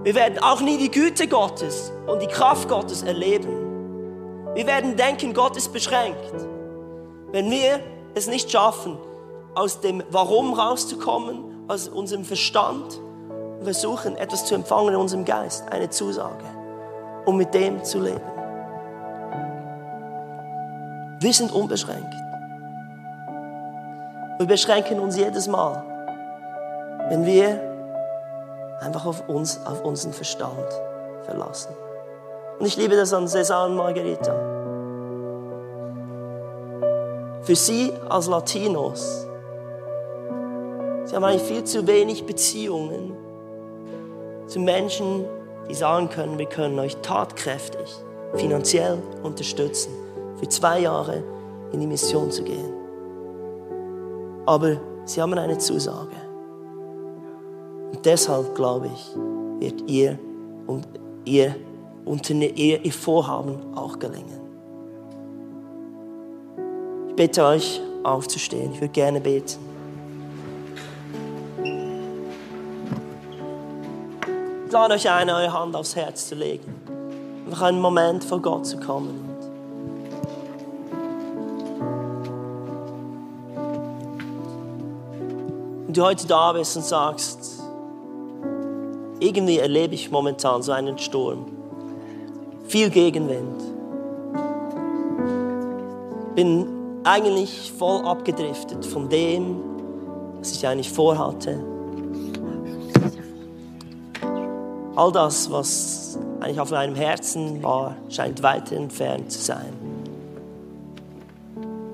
Wir 0.04 0.16
werden 0.16 0.40
auch 0.40 0.62
nie 0.62 0.78
die 0.78 0.90
Güte 0.90 1.28
Gottes 1.28 1.92
und 2.08 2.22
die 2.22 2.28
Kraft 2.28 2.70
Gottes 2.70 3.04
erleben. 3.04 4.54
Wir 4.54 4.66
werden 4.68 4.96
denken, 4.96 5.34
Gott 5.34 5.58
ist 5.58 5.74
beschränkt. 5.74 6.34
Wenn 7.34 7.52
wir 7.52 7.82
es 8.16 8.28
nicht 8.28 8.50
schaffen, 8.50 8.98
aus 9.54 9.82
dem 9.82 10.02
Warum 10.12 10.54
rauszukommen, 10.54 11.66
aus 11.68 11.90
unserem 11.90 12.24
Verstand 12.24 13.02
versuchen, 13.62 14.16
etwas 14.16 14.46
zu 14.46 14.56
empfangen 14.56 14.94
in 14.94 14.96
unserem 14.96 15.26
Geist, 15.26 15.66
eine 15.70 15.90
Zusage, 15.90 16.46
um 17.26 17.36
mit 17.36 17.54
dem 17.54 17.84
zu 17.84 18.00
leben. 18.00 18.33
Wir 21.24 21.32
sind 21.32 21.54
unbeschränkt. 21.54 22.14
Wir 24.40 24.46
beschränken 24.46 25.00
uns 25.00 25.16
jedes 25.16 25.48
Mal, 25.48 25.82
wenn 27.08 27.26
wir 27.26 27.62
einfach 28.82 29.06
auf 29.06 29.30
uns, 29.30 29.66
auf 29.66 29.86
unseren 29.86 30.12
Verstand 30.12 30.68
verlassen. 31.24 31.74
Und 32.60 32.66
ich 32.66 32.76
liebe 32.76 32.98
das 32.98 33.14
an 33.14 33.30
Cesar 33.30 33.68
und 33.68 33.76
Margarita 33.78 34.36
für 37.44 37.56
sie 37.56 37.94
als 38.10 38.28
Latinos, 38.28 39.26
sie 41.06 41.16
haben 41.16 41.24
eigentlich 41.24 41.44
viel 41.44 41.64
zu 41.64 41.88
wenig 41.88 42.26
Beziehungen 42.26 43.16
zu 44.48 44.60
Menschen, 44.60 45.24
die 45.70 45.74
sagen 45.74 46.10
können, 46.10 46.38
wir 46.38 46.48
können 46.48 46.78
euch 46.80 46.98
tatkräftig, 46.98 47.96
finanziell 48.34 48.98
unterstützen, 49.24 50.03
für 50.44 50.50
zwei 50.50 50.80
Jahre 50.82 51.24
in 51.72 51.80
die 51.80 51.88
Mission 51.88 52.30
zu 52.30 52.44
gehen. 52.44 52.74
Aber 54.46 54.76
sie 55.06 55.22
haben 55.22 55.34
eine 55.36 55.58
Zusage. 55.58 56.18
Und 57.94 58.06
deshalb 58.06 58.54
glaube 58.54 58.90
ich, 58.94 59.16
wird 59.60 59.90
ihr 59.90 60.20
und 60.68 60.86
ihr, 61.24 61.56
ihr, 62.06 62.84
ihr 62.84 62.92
Vorhaben 62.92 63.74
auch 63.74 63.98
gelingen. 64.00 64.42
Ich 67.08 67.16
bitte 67.16 67.46
euch 67.46 67.80
aufzustehen. 68.04 68.74
Ich 68.74 68.82
würde 68.82 68.92
gerne 68.92 69.22
beten. 69.22 69.60
Ich 74.66 74.72
lade 74.74 74.96
euch 74.96 75.10
ein, 75.10 75.30
eure 75.30 75.54
Hand 75.54 75.74
aufs 75.74 75.96
Herz 75.96 76.28
zu 76.28 76.36
legen. 76.36 76.76
Einfach 77.46 77.62
einen 77.62 77.80
Moment 77.80 78.26
vor 78.26 78.42
Gott 78.42 78.66
zu 78.66 78.78
kommen. 78.78 79.33
Und 85.94 85.98
du 85.98 86.06
heute 86.06 86.26
da 86.26 86.52
bist 86.54 86.76
und 86.76 86.84
sagst, 86.84 87.62
irgendwie 89.20 89.60
erlebe 89.60 89.94
ich 89.94 90.10
momentan 90.10 90.64
so 90.64 90.72
einen 90.72 90.98
Sturm. 90.98 91.46
Viel 92.68 92.90
Gegenwind. 92.90 93.62
Bin 96.34 96.66
eigentlich 97.04 97.72
voll 97.78 98.04
abgedriftet 98.08 98.84
von 98.88 99.08
dem, 99.08 99.58
was 100.40 100.54
ich 100.54 100.66
eigentlich 100.66 100.90
vorhatte. 100.90 101.64
All 104.96 105.12
das, 105.12 105.52
was 105.52 106.18
eigentlich 106.40 106.60
auf 106.60 106.72
meinem 106.72 106.96
Herzen 106.96 107.62
war, 107.62 107.98
scheint 108.10 108.42
weiter 108.42 108.78
entfernt 108.78 109.32
zu 109.32 109.40
sein 109.40 109.74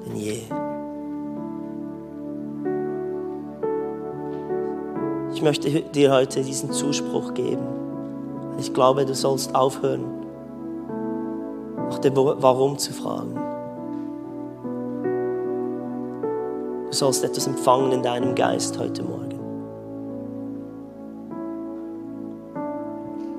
denn 0.09 0.15
je. 0.15 0.59
Ich 5.39 5.43
möchte 5.43 5.69
dir 5.69 6.11
heute 6.11 6.43
diesen 6.43 6.73
Zuspruch 6.73 7.33
geben. 7.33 7.65
Ich 8.59 8.73
glaube, 8.73 9.05
du 9.05 9.15
sollst 9.15 9.55
aufhören, 9.55 10.03
nach 11.89 11.99
dem 11.99 12.13
Warum 12.13 12.77
zu 12.77 12.91
fragen. 12.91 13.39
Du 16.87 16.93
sollst 16.93 17.23
etwas 17.23 17.47
empfangen 17.47 17.93
in 17.93 18.03
deinem 18.03 18.35
Geist 18.35 18.77
heute 18.77 19.01
Morgen. 19.01 19.39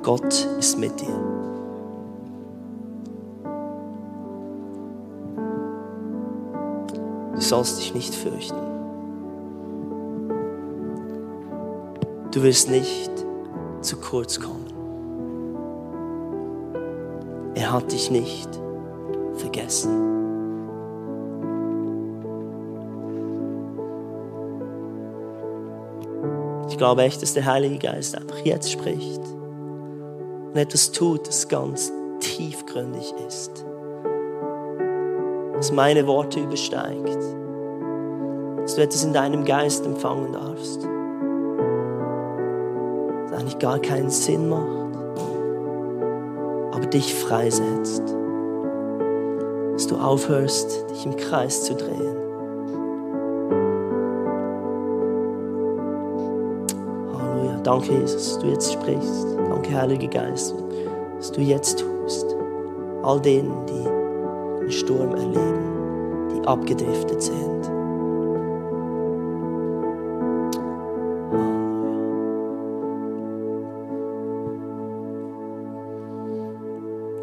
Gott 0.03 0.49
ist 0.59 0.79
mit 0.79 0.99
dir. 1.03 1.21
Du 7.35 7.41
sollst 7.43 7.79
dich 7.79 7.93
nicht 7.93 8.15
fürchten. 8.15 8.70
Du 12.33 12.43
wirst 12.43 12.71
nicht 12.71 13.11
zu 13.81 13.97
kurz 13.97 14.39
kommen. 14.41 14.67
Er 17.55 17.73
hat 17.73 17.91
dich 17.93 18.11
nicht 18.11 18.49
vergessen. 19.37 20.11
glaube 26.81 27.03
echt, 27.03 27.21
dass 27.21 27.35
der 27.35 27.45
Heilige 27.45 27.77
Geist 27.77 28.17
einfach 28.17 28.39
jetzt 28.39 28.73
spricht 28.73 29.21
und 29.21 30.57
etwas 30.57 30.93
tut, 30.93 31.29
das 31.29 31.47
ganz 31.47 31.93
tiefgründig 32.21 33.13
ist, 33.29 33.67
was 35.53 35.71
meine 35.73 36.07
Worte 36.07 36.41
übersteigt, 36.41 37.19
dass 38.63 38.77
du 38.77 38.83
etwas 38.83 39.05
in 39.05 39.13
deinem 39.13 39.45
Geist 39.45 39.85
empfangen 39.85 40.33
darfst, 40.33 40.89
gar 43.61 43.79
keinen 43.79 44.11
Sinn 44.11 44.49
macht, 44.49 44.97
aber 46.73 46.87
dich 46.87 47.15
freisetzt, 47.15 48.03
dass 49.73 49.87
du 49.87 49.97
aufhörst, 49.97 50.91
dich 50.91 51.07
im 51.07 51.17
Kreis 51.17 51.65
zu 51.65 51.75
drehen 51.75 52.21
Danke, 57.71 57.93
Jesus, 57.93 58.35
dass 58.35 58.39
du 58.41 58.47
jetzt 58.49 58.73
sprichst. 58.73 59.27
Danke, 59.49 59.81
Heiliger 59.81 60.09
Geist, 60.09 60.55
dass 61.17 61.31
du 61.31 61.41
jetzt 61.41 61.79
tust. 61.79 62.35
All 63.03 63.21
denen, 63.21 63.53
die 63.67 63.87
einen 64.61 64.71
Sturm 64.73 65.15
erleben, 65.15 66.33
die 66.35 66.47
abgedriftet 66.49 67.23
sind. 67.23 67.50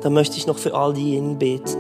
Dann 0.08 0.14
möchte 0.14 0.38
ich 0.38 0.48
noch 0.48 0.58
für 0.58 0.74
all 0.74 0.94
diejenigen 0.94 1.38
beten, 1.38 1.80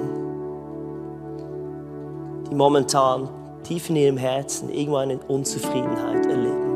die 2.51 2.55
momentan 2.55 3.30
tief 3.63 3.89
in 3.89 3.95
ihrem 3.95 4.17
Herzen 4.17 4.69
irgendwo 4.69 4.97
eine 4.97 5.17
Unzufriedenheit 5.30 6.25
erleben. 6.25 6.67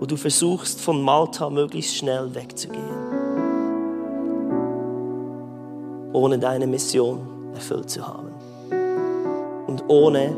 wo 0.00 0.06
du 0.06 0.16
versuchst, 0.16 0.80
von 0.80 1.00
Malta 1.00 1.48
möglichst 1.48 1.94
schnell 1.94 2.34
wegzugehen, 2.34 2.82
ohne 6.12 6.40
deine 6.40 6.66
Mission 6.66 7.20
erfüllt 7.54 7.88
zu 7.88 8.04
haben 8.04 8.32
und 9.68 9.84
ohne 9.86 10.36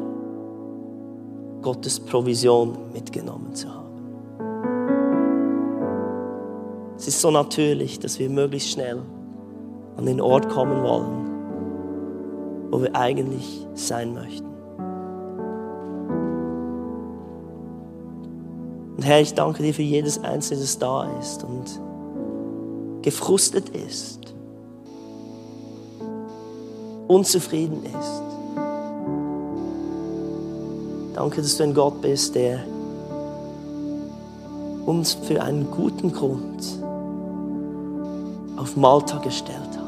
Gottes 1.63 1.99
Provision 1.99 2.77
mitgenommen 2.93 3.55
zu 3.55 3.73
haben. 3.73 3.86
Es 6.97 7.09
ist 7.09 7.21
so 7.21 7.31
natürlich, 7.31 8.01
dass 8.01 8.19
wir 8.19 8.31
möglichst 8.31 8.71
schnell 8.71 9.03
an 9.97 10.07
den 10.07 10.21
Ort 10.21 10.49
kommen 10.49 10.83
wollen, 10.83 12.71
wo 12.71 12.81
wir 12.83 12.95
eigentlich 12.95 13.67
sein 13.75 14.15
möchten. 14.15 14.47
Herr, 19.03 19.21
ich 19.21 19.35
danke 19.35 19.63
dir 19.63 19.73
für 19.73 19.83
jedes 19.83 20.19
Einzelne, 20.19 20.63
das 20.63 20.79
da 20.79 21.09
ist 21.21 21.45
und 21.45 21.81
gefrustet 23.03 23.69
ist, 23.69 24.35
unzufrieden 27.07 27.85
ist. 27.85 28.23
Danke, 31.15 31.41
dass 31.41 31.57
du 31.57 31.63
ein 31.63 31.73
Gott 31.75 32.01
bist, 32.03 32.35
der 32.35 32.59
uns 34.87 35.15
für 35.15 35.41
einen 35.41 35.71
guten 35.71 36.13
Grund 36.13 36.86
auf 38.67 38.77
Malta 38.77 39.19
gestellt 39.19 39.61
hat. 39.61 39.85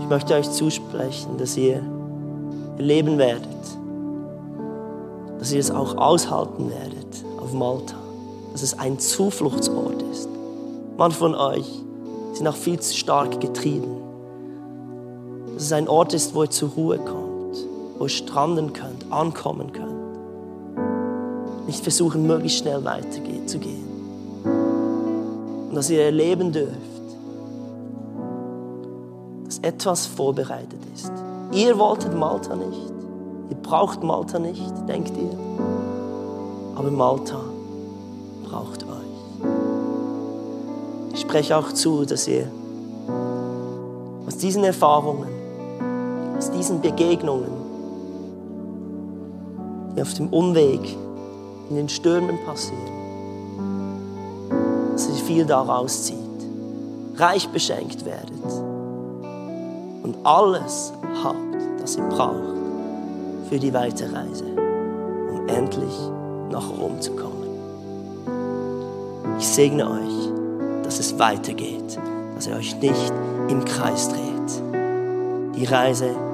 Ich 0.00 0.08
möchte 0.08 0.34
euch 0.34 0.50
zusprechen, 0.50 1.36
dass 1.36 1.58
ihr 1.58 1.82
erleben 2.78 3.18
werdet, 3.18 3.44
dass 5.38 5.52
ihr 5.52 5.60
es 5.60 5.70
auch 5.70 5.98
aushalten 5.98 6.70
werdet 6.70 7.24
auf 7.38 7.52
Malta, 7.52 7.96
dass 8.52 8.62
es 8.62 8.78
ein 8.78 8.98
Zufluchtsort 8.98 10.00
ist. 10.10 10.30
Manche 10.96 11.18
von 11.18 11.34
euch 11.34 11.68
sind 12.32 12.48
auch 12.48 12.56
viel 12.56 12.80
zu 12.80 12.96
stark 12.96 13.38
getrieben. 13.38 13.98
Dass 15.52 15.64
es 15.64 15.72
ein 15.72 15.86
Ort 15.86 16.14
ist, 16.14 16.34
wo 16.34 16.44
ihr 16.44 16.50
zur 16.50 16.70
Ruhe 16.70 16.96
kommt, 16.96 17.58
wo 17.98 18.04
ihr 18.04 18.08
stranden 18.08 18.72
könnt, 18.72 19.12
ankommen 19.12 19.70
könnt. 19.70 19.90
Nicht 21.66 21.82
versuchen, 21.82 22.26
möglichst 22.26 22.60
schnell 22.60 22.82
weiterzugehen. 22.82 23.89
Und 25.70 25.76
dass 25.76 25.88
ihr 25.88 26.02
erleben 26.02 26.50
dürft, 26.50 26.76
dass 29.46 29.60
etwas 29.60 30.06
vorbereitet 30.06 30.80
ist. 30.92 31.12
Ihr 31.52 31.78
wolltet 31.78 32.12
Malta 32.12 32.56
nicht. 32.56 32.92
Ihr 33.50 33.56
braucht 33.56 34.02
Malta 34.02 34.40
nicht, 34.40 34.72
denkt 34.88 35.12
ihr. 35.16 35.38
Aber 36.74 36.90
Malta 36.90 37.40
braucht 38.48 38.82
euch. 38.82 38.88
Ich 41.14 41.20
spreche 41.20 41.56
auch 41.56 41.72
zu, 41.72 42.04
dass 42.04 42.26
ihr 42.26 42.48
aus 44.26 44.36
diesen 44.36 44.64
Erfahrungen, 44.64 45.28
aus 46.36 46.50
diesen 46.50 46.80
Begegnungen, 46.80 47.52
die 49.96 50.02
auf 50.02 50.14
dem 50.14 50.28
Umweg 50.28 50.96
in 51.68 51.76
den 51.76 51.88
Stürmen 51.88 52.38
passieren, 52.44 52.99
viel 55.30 55.44
daraus 55.44 56.06
zieht, 56.06 56.16
reich 57.16 57.48
beschenkt 57.50 58.04
werdet 58.04 58.44
und 60.02 60.16
alles 60.24 60.92
habt, 61.22 61.36
das 61.80 61.94
ihr 61.94 62.02
braucht 62.08 62.56
für 63.48 63.60
die 63.60 63.72
Weiterreise, 63.72 64.44
um 65.32 65.46
endlich 65.46 65.94
nach 66.50 66.68
Rom 66.68 67.00
zu 67.00 67.12
kommen. 67.12 67.46
Ich 69.38 69.46
segne 69.46 69.88
euch, 69.88 70.82
dass 70.82 70.98
es 70.98 71.16
weitergeht, 71.16 71.96
dass 72.34 72.48
ihr 72.48 72.56
euch 72.56 72.74
nicht 72.80 73.12
im 73.48 73.64
Kreis 73.64 74.08
dreht. 74.08 75.54
Die 75.54 75.64
Reise 75.64 76.06
weiter. 76.08 76.29